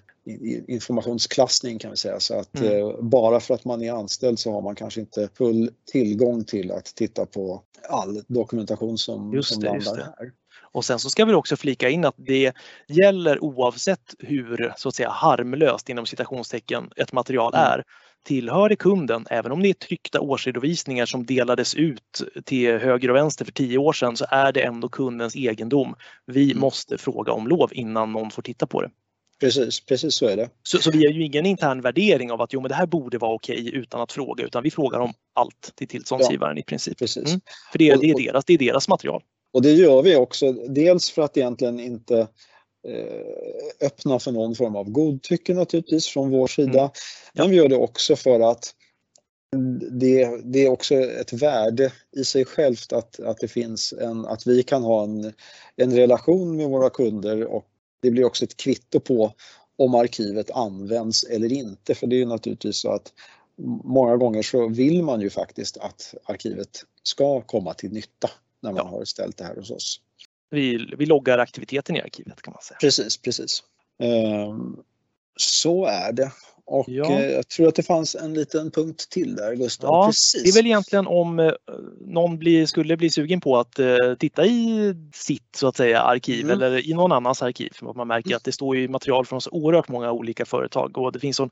informationsklassning 0.68 1.78
kan 1.78 1.90
vi 1.90 1.96
säga. 1.96 2.20
Så 2.20 2.38
att 2.38 2.60
mm. 2.60 2.78
eh, 2.78 3.00
bara 3.00 3.40
för 3.40 3.54
att 3.54 3.64
man 3.64 3.82
är 3.82 3.92
anställd 3.92 4.38
så 4.38 4.52
har 4.52 4.62
man 4.62 4.74
kanske 4.74 5.00
inte 5.00 5.28
full 5.38 5.70
tillgång 5.92 6.44
till 6.44 6.72
att 6.72 6.84
titta 6.84 7.26
på 7.26 7.62
all 7.88 8.22
dokumentation 8.26 8.98
som, 8.98 9.32
just 9.34 9.52
som 9.54 9.62
det, 9.62 9.68
landar 9.68 9.96
här. 9.96 10.32
Och 10.72 10.84
sen 10.84 10.98
så 10.98 11.10
ska 11.10 11.24
vi 11.24 11.34
också 11.34 11.56
flika 11.56 11.88
in 11.88 12.04
att 12.04 12.14
det 12.16 12.52
gäller 12.88 13.44
oavsett 13.44 14.14
hur 14.18 14.74
så 14.76 14.88
att 14.88 14.94
säga 14.94 15.10
harmlöst 15.10 15.88
inom 15.88 16.06
citationstecken 16.06 16.90
ett 16.96 17.12
material 17.12 17.54
mm. 17.54 17.66
är. 17.66 17.84
Tillhör 18.24 18.68
det 18.68 18.76
kunden, 18.76 19.26
även 19.30 19.52
om 19.52 19.62
det 19.62 19.68
är 19.68 19.74
tryckta 19.74 20.20
årsredovisningar 20.20 21.06
som 21.06 21.26
delades 21.26 21.74
ut 21.74 22.22
till 22.44 22.78
höger 22.78 23.10
och 23.10 23.16
vänster 23.16 23.44
för 23.44 23.52
tio 23.52 23.78
år 23.78 23.92
sedan 23.92 24.16
så 24.16 24.26
är 24.30 24.52
det 24.52 24.60
ändå 24.60 24.88
kundens 24.88 25.36
egendom. 25.36 25.94
Vi 26.26 26.44
mm. 26.50 26.60
måste 26.60 26.98
fråga 26.98 27.32
om 27.32 27.46
lov 27.46 27.70
innan 27.72 28.12
någon 28.12 28.30
får 28.30 28.42
titta 28.42 28.66
på 28.66 28.82
det. 28.82 28.90
Precis, 29.40 29.80
precis 29.80 30.14
så 30.14 30.26
är 30.26 30.36
det. 30.36 30.50
Så, 30.62 30.78
så 30.78 30.90
vi 30.90 31.06
har 31.06 31.12
ju 31.12 31.24
ingen 31.24 31.46
intern 31.46 31.80
värdering 31.80 32.32
av 32.32 32.40
att 32.40 32.52
jo, 32.52 32.60
men 32.60 32.68
det 32.68 32.74
här 32.74 32.86
borde 32.86 33.18
vara 33.18 33.34
okej 33.34 33.74
utan 33.74 34.00
att 34.00 34.12
fråga 34.12 34.44
utan 34.44 34.62
vi 34.62 34.70
frågar 34.70 34.98
om 34.98 35.12
allt 35.34 35.72
till 35.74 35.88
tillståndsgivaren 35.88 36.56
ja, 36.56 36.60
i 36.60 36.64
princip. 36.64 36.98
Precis. 36.98 37.28
Mm. 37.28 37.40
För 37.72 37.78
det, 37.78 37.94
det, 37.94 38.10
är 38.10 38.14
deras, 38.14 38.44
det 38.44 38.52
är 38.52 38.58
deras 38.58 38.88
material. 38.88 39.22
Och 39.52 39.62
det 39.62 39.72
gör 39.72 40.02
vi 40.02 40.16
också, 40.16 40.52
dels 40.52 41.10
för 41.10 41.22
att 41.22 41.36
egentligen 41.36 41.80
inte 41.80 42.18
eh, 42.88 43.86
öppna 43.86 44.18
för 44.18 44.32
någon 44.32 44.54
form 44.54 44.76
av 44.76 44.90
godtycke 44.90 45.54
naturligtvis 45.54 46.06
från 46.06 46.30
vår 46.30 46.46
sida. 46.46 46.80
Mm. 46.80 46.90
Ja. 47.32 47.42
Men 47.42 47.50
vi 47.50 47.56
gör 47.56 47.68
det 47.68 47.76
också 47.76 48.16
för 48.16 48.50
att 48.50 48.74
det, 49.90 50.40
det, 50.44 50.64
är 50.64 50.70
också 50.70 50.94
ett 50.94 51.32
värde 51.32 51.92
i 52.16 52.24
sig 52.24 52.44
självt 52.44 52.92
att, 52.92 53.20
att 53.20 53.38
det 53.38 53.48
finns 53.48 53.92
en, 53.92 54.26
att 54.26 54.46
vi 54.46 54.62
kan 54.62 54.82
ha 54.82 55.04
en, 55.04 55.32
en 55.76 55.96
relation 55.96 56.56
med 56.56 56.68
våra 56.68 56.90
kunder 56.90 57.44
och 57.44 57.66
det 58.00 58.10
blir 58.10 58.24
också 58.24 58.44
ett 58.44 58.56
kvitto 58.56 59.00
på 59.00 59.32
om 59.76 59.94
arkivet 59.94 60.50
används 60.50 61.24
eller 61.24 61.52
inte. 61.52 61.94
För 61.94 62.06
det 62.06 62.16
är 62.16 62.18
ju 62.18 62.26
naturligtvis 62.26 62.76
så 62.76 62.90
att 62.90 63.12
många 63.84 64.16
gånger 64.16 64.42
så 64.42 64.68
vill 64.68 65.02
man 65.02 65.20
ju 65.20 65.30
faktiskt 65.30 65.76
att 65.76 66.14
arkivet 66.24 66.84
ska 67.02 67.40
komma 67.40 67.74
till 67.74 67.92
nytta 67.92 68.30
när 68.60 68.72
man 68.72 68.82
ja. 68.84 68.90
har 68.90 69.04
ställt 69.04 69.36
det 69.36 69.44
här 69.44 69.56
hos 69.56 69.70
oss. 69.70 70.00
Vi, 70.50 70.94
vi 70.98 71.06
loggar 71.06 71.38
aktiviteten 71.38 71.96
i 71.96 72.00
arkivet 72.00 72.42
kan 72.42 72.52
man 72.52 72.62
säga. 72.62 72.78
Precis, 72.80 73.16
precis. 73.16 73.62
Ehm, 73.98 74.76
så 75.36 75.84
är 75.84 76.12
det. 76.12 76.32
Och 76.70 76.84
ja. 76.88 77.10
Eh, 77.10 77.30
jag 77.30 77.48
tror 77.48 77.68
att 77.68 77.74
det 77.74 77.82
fanns 77.82 78.14
en 78.14 78.34
liten 78.34 78.70
punkt 78.70 79.10
till 79.10 79.36
där 79.36 79.54
Gustav. 79.54 79.88
Ja, 79.88 80.06
Precis. 80.06 80.42
Det 80.42 80.48
är 80.48 80.62
väl 80.62 80.66
egentligen 80.66 81.06
om 81.06 81.38
eh, 81.38 81.52
någon 82.00 82.38
blir, 82.38 82.66
skulle 82.66 82.96
bli 82.96 83.10
sugen 83.10 83.40
på 83.40 83.56
att 83.56 83.78
uh, 83.78 84.14
titta 84.18 84.46
i 84.46 84.94
sitt 85.14 85.56
så 85.56 85.66
att 85.68 85.76
säga 85.76 86.02
arkiv 86.02 86.44
mm. 86.44 86.52
eller 86.52 86.88
i 86.90 86.94
någon 86.94 87.12
annans 87.12 87.42
arkiv. 87.42 87.70
För 87.74 87.94
man 87.94 88.08
märker 88.08 88.28
mm. 88.28 88.36
att 88.36 88.44
det 88.44 88.52
står 88.52 88.76
ju 88.76 88.88
material 88.88 89.26
från 89.26 89.40
så 89.40 89.50
oerhört 89.50 89.88
många 89.88 90.12
olika 90.12 90.44
företag 90.44 90.98
och 90.98 91.12
det 91.12 91.20
finns 91.20 91.40
en 91.40 91.50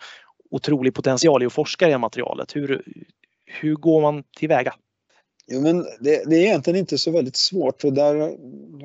otrolig 0.51 0.95
potential 0.95 1.43
i 1.43 1.47
att 1.47 1.53
forska 1.53 1.91
i 1.91 1.99
materialet. 1.99 2.57
Hur, 2.57 2.83
hur 3.47 3.75
går 3.75 4.01
man 4.01 4.23
tillväga? 4.37 4.75
Jo, 5.49 5.61
men 5.61 5.83
det, 6.01 6.31
det, 6.31 6.37
är 6.37 6.41
egentligen 6.41 6.79
inte 6.79 6.99
så 6.99 7.11
väldigt 7.11 7.37
svårt 7.37 7.81
för 7.81 7.91
där 7.91 8.15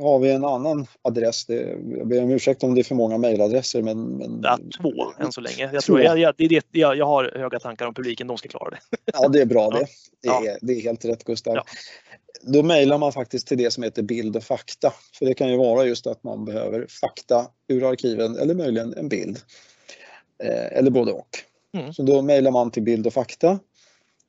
har 0.02 0.20
vi 0.20 0.32
en 0.32 0.46
annan 0.46 0.88
adress. 1.02 1.46
Det, 1.46 1.78
jag 1.98 2.08
ber 2.08 2.24
om 2.24 2.32
ursäkt 2.32 2.64
om 2.64 2.76
det 2.76 2.82
är 2.82 2.84
för 2.84 2.96
många 2.96 3.18
mejladresser. 3.18 3.82
Men, 3.82 4.04
men... 4.04 4.40
Ja, 4.44 4.60
två 4.82 5.14
än 5.20 5.32
så 5.32 5.42
länge. 5.42 5.70
Jag, 5.74 5.84
tror, 5.84 6.02
jag, 6.02 6.20
jag, 6.20 6.34
det, 6.38 6.48
det, 6.48 6.66
jag, 6.72 6.98
jag 6.98 7.06
har 7.06 7.32
höga 7.36 7.60
tankar 7.60 7.86
om 7.86 7.94
publiken, 7.94 8.28
de 8.28 8.38
ska 8.38 8.50
klara 8.50 8.70
det. 8.70 8.80
Ja, 9.14 9.28
det 9.28 9.42
är 9.42 9.46
bra 9.46 9.70
det. 9.70 9.88
Det 10.22 10.28
är, 10.28 10.58
det 10.62 10.74
är 10.74 10.82
helt 10.82 11.06
rätt 11.06 11.24
Gustav. 11.24 11.56
Ja. 11.56 11.64
Då 12.42 12.64
mejlar 12.64 12.98
man 12.98 13.12
faktiskt 13.12 13.48
till 13.48 13.58
det 13.58 13.72
som 13.72 13.84
heter 13.84 14.02
bild 14.02 14.36
och 14.36 14.44
fakta. 14.44 14.94
För 15.20 15.26
det 15.26 15.34
kan 15.34 15.50
ju 15.50 15.58
vara 15.58 15.86
just 15.86 16.08
att 16.08 16.24
man 16.24 16.46
behöver 16.46 16.86
fakta 17.02 17.46
ur 17.68 17.90
arkiven 17.90 18.38
eller 18.38 18.56
möjligen 18.56 18.94
en 18.94 19.10
bild. 19.10 19.40
Eh, 20.44 20.78
eller 20.78 20.92
både 20.92 21.12
och. 21.12 21.30
Mm. 21.78 21.94
Så 21.94 22.04
då 22.04 22.22
mejlar 22.22 22.52
man 22.52 22.72
till 22.72 22.84
bild 22.84 23.08
och 23.08 23.14
fakta 23.14 23.60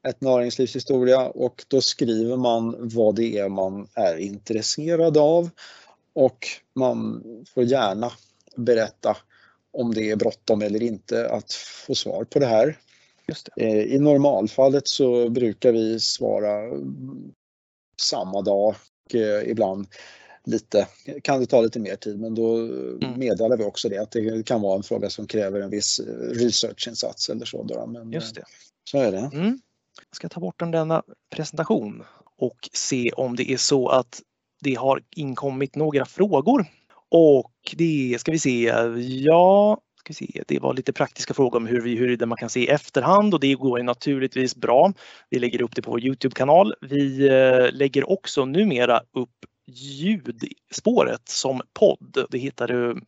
ett 0.09 0.21
näringslivshistoria 0.21 1.29
och 1.29 1.65
då 1.69 1.81
skriver 1.81 2.37
man 2.37 2.89
vad 2.89 3.15
det 3.15 3.39
är 3.39 3.49
man 3.49 3.89
är 3.95 4.17
intresserad 4.17 5.17
av 5.17 5.51
och 6.13 6.47
man 6.75 7.23
får 7.55 7.65
gärna 7.65 8.13
berätta 8.57 9.17
om 9.73 9.95
det 9.95 10.11
är 10.11 10.17
bråttom 10.17 10.63
eller 10.63 10.83
inte 10.83 11.31
att 11.31 11.53
få 11.53 11.95
svar 11.95 12.25
på 12.25 12.39
det 12.39 12.47
här. 12.47 12.79
Det. 13.57 13.63
Eh, 13.65 13.95
I 13.95 13.99
normalfallet 13.99 14.89
så 14.89 15.29
brukar 15.29 15.73
vi 15.73 16.01
svara 16.01 16.81
samma 18.01 18.43
dag 18.43 18.75
och 19.05 19.15
eh, 19.15 19.51
ibland 19.51 19.87
lite, 20.45 20.89
kan 21.23 21.41
det 21.41 21.47
ta 21.47 21.61
lite 21.61 21.81
mer 21.81 21.97
tid 21.97 22.21
men 22.21 22.35
då 22.35 22.57
mm. 22.57 23.19
meddelar 23.19 23.57
vi 23.57 23.65
också 23.65 23.89
det 23.89 23.99
att 23.99 24.11
det 24.11 24.47
kan 24.47 24.63
vara 24.63 24.77
en 24.77 24.83
fråga 24.83 25.11
som 25.11 25.27
kräver 25.27 25.61
en 25.61 25.71
viss 25.71 26.01
researchinsats 26.31 27.29
eller 27.29 27.45
så. 27.45 27.87
Men 27.89 28.13
Just 28.13 28.35
det. 28.35 28.45
Så 28.91 28.99
är 28.99 29.13
det. 29.13 29.31
Mm. 29.33 29.61
Jag 30.09 30.17
ska 30.17 30.29
ta 30.29 30.41
bort 30.41 30.59
denna 30.59 31.03
presentation 31.31 32.05
och 32.39 32.69
se 32.73 33.11
om 33.13 33.37
det 33.37 33.53
är 33.53 33.57
så 33.57 33.89
att 33.89 34.23
Det 34.61 34.75
har 34.75 35.03
inkommit 35.17 35.77
några 35.77 36.05
frågor 36.05 36.67
och 37.11 37.53
det 37.77 38.17
ska 38.21 38.33
vi 38.33 38.39
se. 38.39 38.73
Ja, 38.99 39.79
ska 39.99 40.09
vi 40.09 40.15
se. 40.15 40.43
Det 40.47 40.59
var 40.59 40.75
lite 40.75 40.93
praktiska 40.93 41.35
frågor 41.35 41.57
om 41.57 41.67
hur 41.67 41.81
vi, 41.81 41.97
huruvida 41.97 42.27
man 42.27 42.39
kan 42.39 42.51
se 42.51 42.61
i 42.61 42.69
efterhand 42.69 43.35
och 43.35 43.41
det 43.41 43.55
går 43.55 43.79
ju 43.79 43.85
naturligtvis 43.85 44.57
bra. 44.57 44.93
Vi 45.31 45.39
lägger 45.39 45.63
upp 45.63 45.75
det 45.75 45.83
på 45.83 45.91
vår 45.91 46.01
Youtube-kanal. 46.01 46.75
Vi 46.81 47.29
eh, 47.29 47.73
lägger 47.73 48.11
också 48.11 48.45
numera 48.45 49.01
upp 49.13 49.47
ljudspåret 49.67 51.29
som 51.29 51.61
podd. 51.73 52.27
Det 52.31 52.39
hittar 52.39 52.69
du 52.69 53.01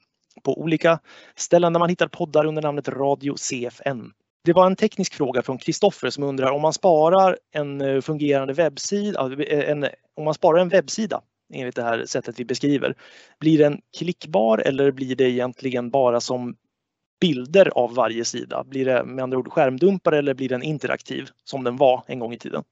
på 0.43 0.61
olika 0.61 0.99
ställen 1.37 1.73
där 1.73 1.81
man 1.81 1.89
hittar 1.89 2.09
poddar 2.09 2.47
under 2.47 2.63
namnet 2.63 2.89
Radio 2.89 3.35
CFN. 3.37 4.13
Det 4.45 4.53
var 4.53 4.67
en 4.67 4.77
teknisk 4.77 5.15
fråga 5.15 5.43
från 5.43 5.59
Kristoffer 5.59 6.11
som 6.11 6.25
undrar 6.25 6.51
om 6.51 6.63
man 6.63 6.73
sparar 6.73 7.39
en 7.53 7.81
eh, 7.81 8.01
fungerande 8.01 8.53
webbsida, 8.53 9.33
eh, 9.43 9.71
en, 9.71 9.87
om 10.17 10.25
man 10.25 10.35
sparar 10.35 10.59
en 10.59 10.69
webbsida 10.69 11.21
enligt 11.55 11.77
det 11.77 11.83
här 11.83 12.05
sättet 12.07 12.41
vi 12.41 12.45
beskriver, 12.45 12.95
blir 13.41 13.59
den 13.59 13.81
klickbar 13.99 14.59
eller 14.59 14.91
blir 14.91 15.17
det 15.17 15.31
egentligen 15.31 15.91
bara 15.91 16.21
som 16.21 16.57
bilder 17.21 17.69
av 17.69 17.95
varje 17.95 18.25
sida? 18.25 18.65
Blir 18.65 18.85
det 18.85 19.05
med 19.05 19.23
andra 19.23 19.39
ord 19.39 19.53
skärmdumpar 19.53 20.13
eller 20.13 20.35
blir 20.35 20.49
den 20.49 20.63
interaktiv 20.63 21.29
som 21.45 21.65
den 21.65 21.77
var 21.77 22.05
en 22.07 22.19
gång 22.19 22.33
i 22.33 22.39
tiden? 22.39 22.65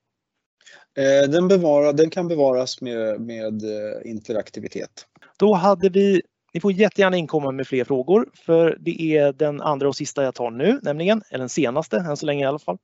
Eh, 0.99 1.31
den, 1.31 1.49
bevara, 1.49 1.93
den 1.93 2.11
kan 2.11 2.29
bevaras 2.29 2.81
med, 2.81 3.21
med 3.21 3.63
interaktivitet. 4.05 5.07
Då 5.39 5.55
hade 5.55 5.89
vi 5.89 6.23
ni 6.55 6.61
får 6.61 6.73
jättegärna 6.73 7.17
inkomma 7.17 7.51
med 7.51 7.67
fler 7.67 7.85
frågor 7.85 8.29
för 8.35 8.77
det 8.81 9.17
är 9.17 9.33
den 9.33 9.61
andra 9.61 9.89
och 9.89 9.97
sista 9.97 10.23
jag 10.23 10.35
tar 10.35 10.51
nu 10.51 10.81
nämligen, 10.83 11.23
eller 11.31 11.39
den 11.39 11.49
senaste 11.49 11.97
än 11.97 12.17
så 12.17 12.27
länge 12.27 12.45
i 12.45 12.49
alla 12.49 12.59
fall. 12.59 12.79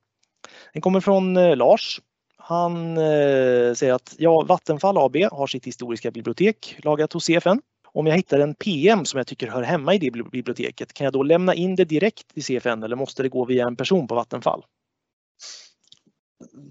Den 0.73 0.81
kommer 0.81 0.99
från 0.99 1.37
eh, 1.37 1.55
Lars. 1.55 2.01
Han 2.37 2.97
eh, 2.97 3.73
säger 3.73 3.93
att 3.93 4.15
ja, 4.17 4.45
Vattenfall 4.47 4.97
AB 4.97 5.15
har 5.31 5.47
sitt 5.47 5.65
historiska 5.65 6.11
bibliotek 6.11 6.75
lagrat 6.83 7.13
hos 7.13 7.25
CFN. 7.25 7.61
Om 7.91 8.07
jag 8.07 8.15
hittar 8.15 8.39
en 8.39 8.55
PM 8.55 9.05
som 9.05 9.17
jag 9.17 9.27
tycker 9.27 9.47
hör 9.47 9.63
hemma 9.63 9.93
i 9.93 9.97
det 9.97 10.11
biblioteket, 10.11 10.93
kan 10.93 11.05
jag 11.05 11.13
då 11.13 11.23
lämna 11.23 11.53
in 11.53 11.75
det 11.75 11.85
direkt 11.85 12.33
till 12.33 12.43
CFN 12.43 12.83
eller 12.83 12.95
måste 12.95 13.23
det 13.23 13.29
gå 13.29 13.45
via 13.45 13.67
en 13.67 13.75
person 13.75 14.07
på 14.07 14.15
Vattenfall? 14.15 14.63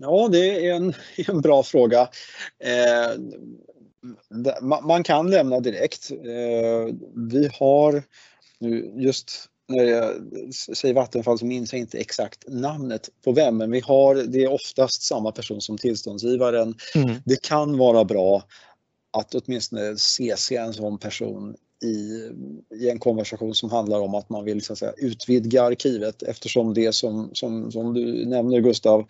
Ja, 0.01 0.29
det 0.33 0.67
är 0.67 0.75
en, 0.75 0.95
en 1.29 1.41
bra 1.41 1.63
fråga. 1.63 2.01
Eh, 2.65 3.21
man 4.83 5.03
kan 5.03 5.31
lämna 5.31 5.61
direkt. 5.61 6.11
Eh, 6.11 6.95
vi 7.15 7.51
har 7.59 8.03
nu 8.59 8.93
just 8.97 9.49
när 9.69 9.85
jag 9.85 10.15
säger 10.55 10.95
Vattenfall 10.95 11.39
så 11.39 11.47
minns 11.47 11.73
jag 11.73 11.81
inte 11.81 11.99
exakt 11.99 12.45
namnet 12.49 13.09
på 13.25 13.33
vem, 13.33 13.57
men 13.57 13.71
vi 13.71 13.81
har, 13.81 14.15
det 14.15 14.43
är 14.45 14.53
oftast 14.53 15.03
samma 15.03 15.33
person 15.33 15.61
som 15.61 15.79
tillståndsgivaren. 15.79 16.75
Mm. 16.95 17.15
Det 17.25 17.43
kan 17.43 17.79
vara 17.79 18.05
bra 18.05 18.43
att 19.11 19.35
åtminstone 19.35 19.97
CC 19.97 20.53
en 20.53 20.75
sån 20.75 20.99
person 20.99 21.57
i, 21.85 22.31
i 22.75 22.91
en 22.91 22.99
konversation 22.99 23.55
som 23.55 23.71
handlar 23.71 24.01
om 24.01 24.15
att 24.15 24.31
man 24.31 24.45
vill 24.45 24.65
så 24.65 24.73
att 24.73 24.79
säga, 24.79 24.93
utvidga 24.97 25.63
arkivet 25.63 26.23
eftersom 26.23 26.75
det 26.75 26.93
som, 26.93 27.31
som, 27.33 27.73
som 27.73 27.95
du 27.95 28.27
nämner 28.27 28.61
Gustav, 28.61 29.07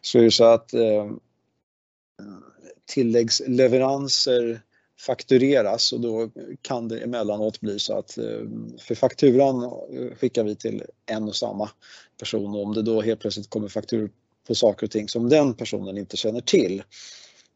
så 0.00 0.18
är 0.18 0.22
det 0.22 0.30
så 0.30 0.44
att 0.44 0.74
eh, 0.74 1.10
tilläggsleveranser 2.86 4.62
faktureras 5.06 5.92
och 5.92 6.00
då 6.00 6.30
kan 6.62 6.88
det 6.88 6.98
emellanåt 6.98 7.60
bli 7.60 7.78
så 7.78 7.98
att 7.98 8.18
eh, 8.18 8.40
för 8.78 8.94
fakturan 8.94 9.64
eh, 9.64 10.14
skickar 10.16 10.44
vi 10.44 10.56
till 10.56 10.82
en 11.06 11.28
och 11.28 11.36
samma 11.36 11.70
person 12.18 12.54
och 12.54 12.62
om 12.62 12.74
det 12.74 12.82
då 12.82 13.00
helt 13.00 13.20
plötsligt 13.20 13.50
kommer 13.50 13.68
faktur 13.68 14.10
på 14.46 14.54
saker 14.54 14.86
och 14.86 14.90
ting 14.90 15.08
som 15.08 15.28
den 15.28 15.54
personen 15.54 15.98
inte 15.98 16.16
känner 16.16 16.40
till 16.40 16.82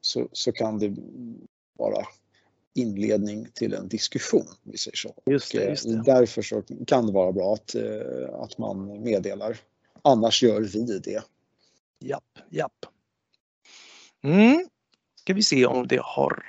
så, 0.01 0.29
så 0.33 0.53
kan 0.53 0.79
det 0.79 0.97
vara 1.79 2.07
inledning 2.75 3.49
till 3.55 3.75
en 3.75 3.89
diskussion. 3.89 4.47
Vi 4.63 4.79
säger 4.79 4.97
så. 4.97 5.15
Just 5.27 5.53
det, 5.53 5.65
just 5.65 5.85
det. 5.85 6.03
Därför 6.03 6.43
så 6.43 6.63
kan 6.87 7.07
det 7.07 7.13
vara 7.13 7.33
bra 7.33 7.55
att, 7.55 7.75
att 8.33 8.59
man 8.59 9.03
meddelar. 9.03 9.59
Annars 10.03 10.43
gör 10.43 10.61
vi 10.61 10.99
det. 10.99 11.23
Japp, 12.01 12.39
japp. 12.51 12.87
Mm 14.25 14.69
ska 15.27 15.35
vi 15.35 15.43
se 15.43 15.67
om 15.67 15.87
det 15.87 16.01
har... 16.03 16.43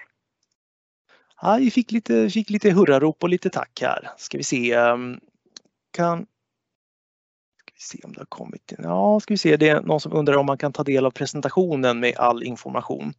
Ja, 1.42 1.58
vi 1.60 1.72
fick 1.72 1.92
lite, 1.92 2.30
fick 2.30 2.50
lite 2.50 2.72
hurrarop 2.72 3.24
och 3.24 3.30
lite 3.30 3.50
tack 3.50 3.80
här. 3.82 4.10
Ska 4.18 4.38
vi 4.38 4.44
se. 4.44 4.74
Ehm, 4.74 5.20
kan... 5.92 6.26
Ska 7.58 7.74
vi 7.74 7.80
se 7.80 8.00
om 8.04 8.14
det 8.14 8.20
har 8.20 8.26
kommit. 8.26 8.74
Ja, 8.78 9.20
ska 9.20 9.34
vi 9.34 9.38
se. 9.38 9.58
Det 9.58 9.70
är 9.70 9.82
någon 9.82 10.00
som 10.00 10.14
undrar 10.14 10.38
om 10.38 10.46
man 10.46 10.58
kan 10.58 10.74
ta 10.74 10.84
del 10.84 11.06
av 11.06 11.12
presentationen 11.12 12.00
med 12.00 12.18
all 12.18 12.44
information. 12.44 13.14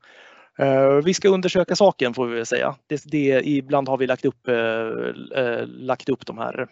Uh, 0.61 1.05
vi 1.05 1.15
ska 1.15 1.29
undersöka 1.29 1.77
saken 1.77 2.15
får 2.15 2.27
vi 2.27 2.37
väl 2.37 2.47
säga. 2.47 2.77
Det, 2.87 3.03
det, 3.05 3.49
ibland 3.49 3.89
har 3.89 3.99
vi 3.99 4.07
lagt 4.07 4.25
upp, 4.25 4.49
uh, 4.49 4.55
uh, 4.55 5.67
lagt 5.67 6.09
upp 6.09 6.27
de 6.27 6.39
här, 6.39 6.69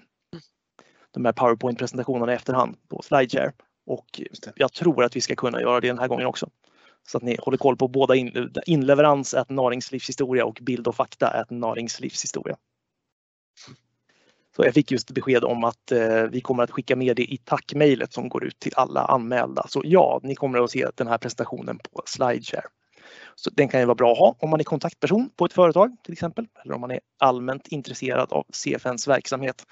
de 1.11 1.25
här 1.25 1.33
Powerpoint-presentationerna 1.33 2.33
i 2.33 2.35
efterhand 2.35 2.77
på 2.88 3.03
Slideshare 3.03 3.53
och 3.87 4.20
jag 4.55 4.72
tror 4.72 5.05
att 5.05 5.16
vi 5.16 5.20
ska 5.20 5.35
kunna 5.35 5.61
göra 5.61 5.81
det 5.81 5.88
den 5.88 5.99
här 5.99 6.09
gången 6.09 6.27
också. 6.27 6.51
Så 7.07 7.16
att 7.16 7.23
ni 7.23 7.37
håller 7.40 7.59
koll 7.59 7.77
på 7.77 7.88
båda 7.88 8.14
in, 8.14 8.53
inleverans 8.66 9.35
är 9.35 9.45
näringslivshistoria 9.49 10.45
och 10.45 10.59
bild 10.62 10.88
och 10.88 10.95
fakta 10.95 11.31
är 11.31 11.45
näringslivshistoria. 11.49 12.57
Så 14.57 14.64
jag 14.64 14.75
fick 14.75 14.90
just 14.90 15.11
besked 15.11 15.45
om 15.45 15.64
att 15.64 15.92
eh, 15.92 16.23
vi 16.23 16.40
kommer 16.40 16.62
att 16.62 16.71
skicka 16.71 16.97
med 16.97 17.16
det 17.16 17.33
i 17.33 17.37
tackmejlet 17.37 18.12
som 18.12 18.29
går 18.29 18.45
ut 18.45 18.59
till 18.59 18.73
alla 18.77 19.01
anmälda. 19.01 19.66
Så 19.69 19.83
ja, 19.85 20.21
ni 20.23 20.35
kommer 20.35 20.64
att 20.64 20.71
se 20.71 20.88
den 20.95 21.07
här 21.07 21.19
presentationen 21.19 21.79
på 21.79 22.03
Slideshare. 22.07 22.64
Så 23.35 23.51
den 23.51 23.69
kan 23.69 23.81
ju 23.81 23.87
vara 23.87 23.95
bra 23.95 24.12
att 24.12 24.19
ha 24.19 24.37
om 24.38 24.51
man 24.51 24.61
är 24.61 24.64
kontaktperson 24.64 25.31
på 25.37 25.45
ett 25.45 25.53
företag 25.53 25.97
till 26.03 26.12
exempel, 26.12 26.47
eller 26.64 26.75
om 26.75 26.81
man 26.81 26.90
är 26.90 27.01
allmänt 27.19 27.69
intresserad 27.69 28.33
av 28.33 28.45
CFNs 28.53 29.09
verksamhet. 29.09 29.66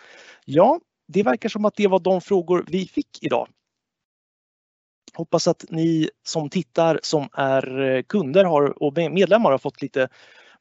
Ja, 0.44 0.81
det 1.09 1.23
verkar 1.23 1.49
som 1.49 1.64
att 1.64 1.77
det 1.77 1.87
var 1.87 1.99
de 1.99 2.20
frågor 2.20 2.64
vi 2.68 2.87
fick 2.87 3.23
idag. 3.23 3.49
Hoppas 5.16 5.48
att 5.48 5.64
ni 5.68 6.11
som 6.22 6.50
tittar 6.50 7.00
som 7.03 7.29
är 7.33 7.81
eh, 7.81 8.03
kunder 8.03 8.44
har, 8.44 8.83
och 8.83 8.96
medlemmar 8.96 9.50
har 9.50 9.59
fått 9.59 9.83
lite 9.83 10.09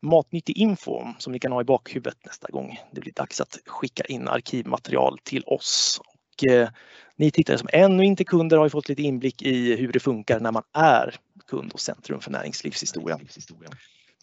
matnyttig 0.01 0.57
info 0.57 1.01
som 1.19 1.33
ni 1.33 1.39
kan 1.39 1.51
ha 1.51 1.61
i 1.61 1.63
bakhuvudet 1.63 2.17
nästa 2.25 2.47
gång 2.51 2.79
det 2.91 3.01
blir 3.01 3.13
dags 3.13 3.41
att 3.41 3.57
skicka 3.65 4.03
in 4.03 4.27
arkivmaterial 4.27 5.17
till 5.23 5.43
oss. 5.45 6.01
Och, 6.05 6.51
eh, 6.51 6.69
ni 7.15 7.31
tittare 7.31 7.57
som 7.57 7.69
ännu 7.73 8.03
inte 8.03 8.23
är 8.23 8.25
kunder 8.25 8.57
har 8.57 8.69
fått 8.69 8.89
lite 8.89 9.01
inblick 9.01 9.41
i 9.41 9.75
hur 9.75 9.91
det 9.91 9.99
funkar 9.99 10.39
när 10.39 10.51
man 10.51 10.63
är 10.73 11.15
kund 11.47 11.71
och 11.73 11.79
Centrum 11.79 12.19
för 12.19 12.31
näringslivshistoria. 12.31 13.19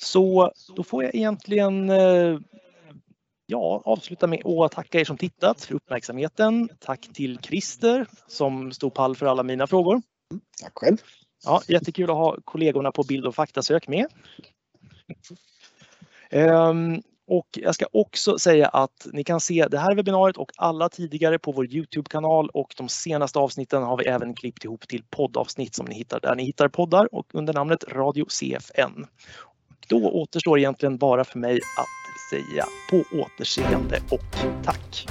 Så 0.01 0.53
då 0.77 0.83
får 0.83 1.05
jag 1.05 1.15
egentligen 1.15 1.91
eh, 1.91 2.39
ja, 3.47 3.83
avsluta 3.85 4.27
med 4.27 4.47
att 4.47 4.73
tacka 4.73 5.01
er 5.01 5.05
som 5.05 5.17
tittat 5.17 5.65
för 5.65 5.75
uppmärksamheten. 5.75 6.69
Tack 6.81 7.09
till 7.15 7.39
Christer 7.43 8.07
som 8.29 8.73
stod 8.73 8.95
pall 8.95 9.17
för 9.17 9.27
alla 9.27 9.43
mina 9.43 9.67
frågor. 9.67 10.03
Tack 10.63 10.73
själv. 10.75 10.97
Ja, 11.45 11.63
jättekul 11.69 12.11
att 12.11 12.17
ha 12.17 12.37
kollegorna 12.45 12.93
på 12.93 13.03
Bild 13.03 13.27
och 13.27 13.35
faktasök 13.35 13.89
med. 13.89 14.07
Um, 16.33 17.03
och 17.27 17.49
jag 17.53 17.75
ska 17.75 17.87
också 17.93 18.39
säga 18.39 18.69
att 18.69 19.07
ni 19.13 19.25
kan 19.25 19.41
se 19.41 19.67
det 19.71 19.79
här 19.79 19.95
webbinariet 19.95 20.37
och 20.37 20.51
alla 20.57 20.89
tidigare 20.89 21.39
på 21.39 21.53
vår 21.53 21.67
Youtube-kanal 21.67 22.49
och 22.49 22.75
de 22.77 22.89
senaste 22.89 23.39
avsnitten 23.39 23.83
har 23.83 23.97
vi 23.97 24.05
även 24.05 24.35
klippt 24.35 24.65
ihop 24.65 24.89
till 24.89 25.03
poddavsnitt 25.11 25.75
som 25.75 25.87
ni 25.87 25.95
hittar 25.95 26.21
där 26.21 26.35
ni 26.35 26.45
hittar 26.45 26.69
poddar 26.69 27.15
och 27.15 27.27
under 27.35 27.53
namnet 27.53 27.85
Radio 27.85 28.25
CFN. 28.29 29.07
Då 29.89 30.11
återstår 30.11 30.59
egentligen 30.59 30.99
bara 30.99 31.25
för 31.25 31.39
mig 31.39 31.57
att 31.57 32.31
säga 32.31 32.65
på 32.91 33.17
återseende 33.17 34.03
och 34.11 34.65
tack! 34.65 35.07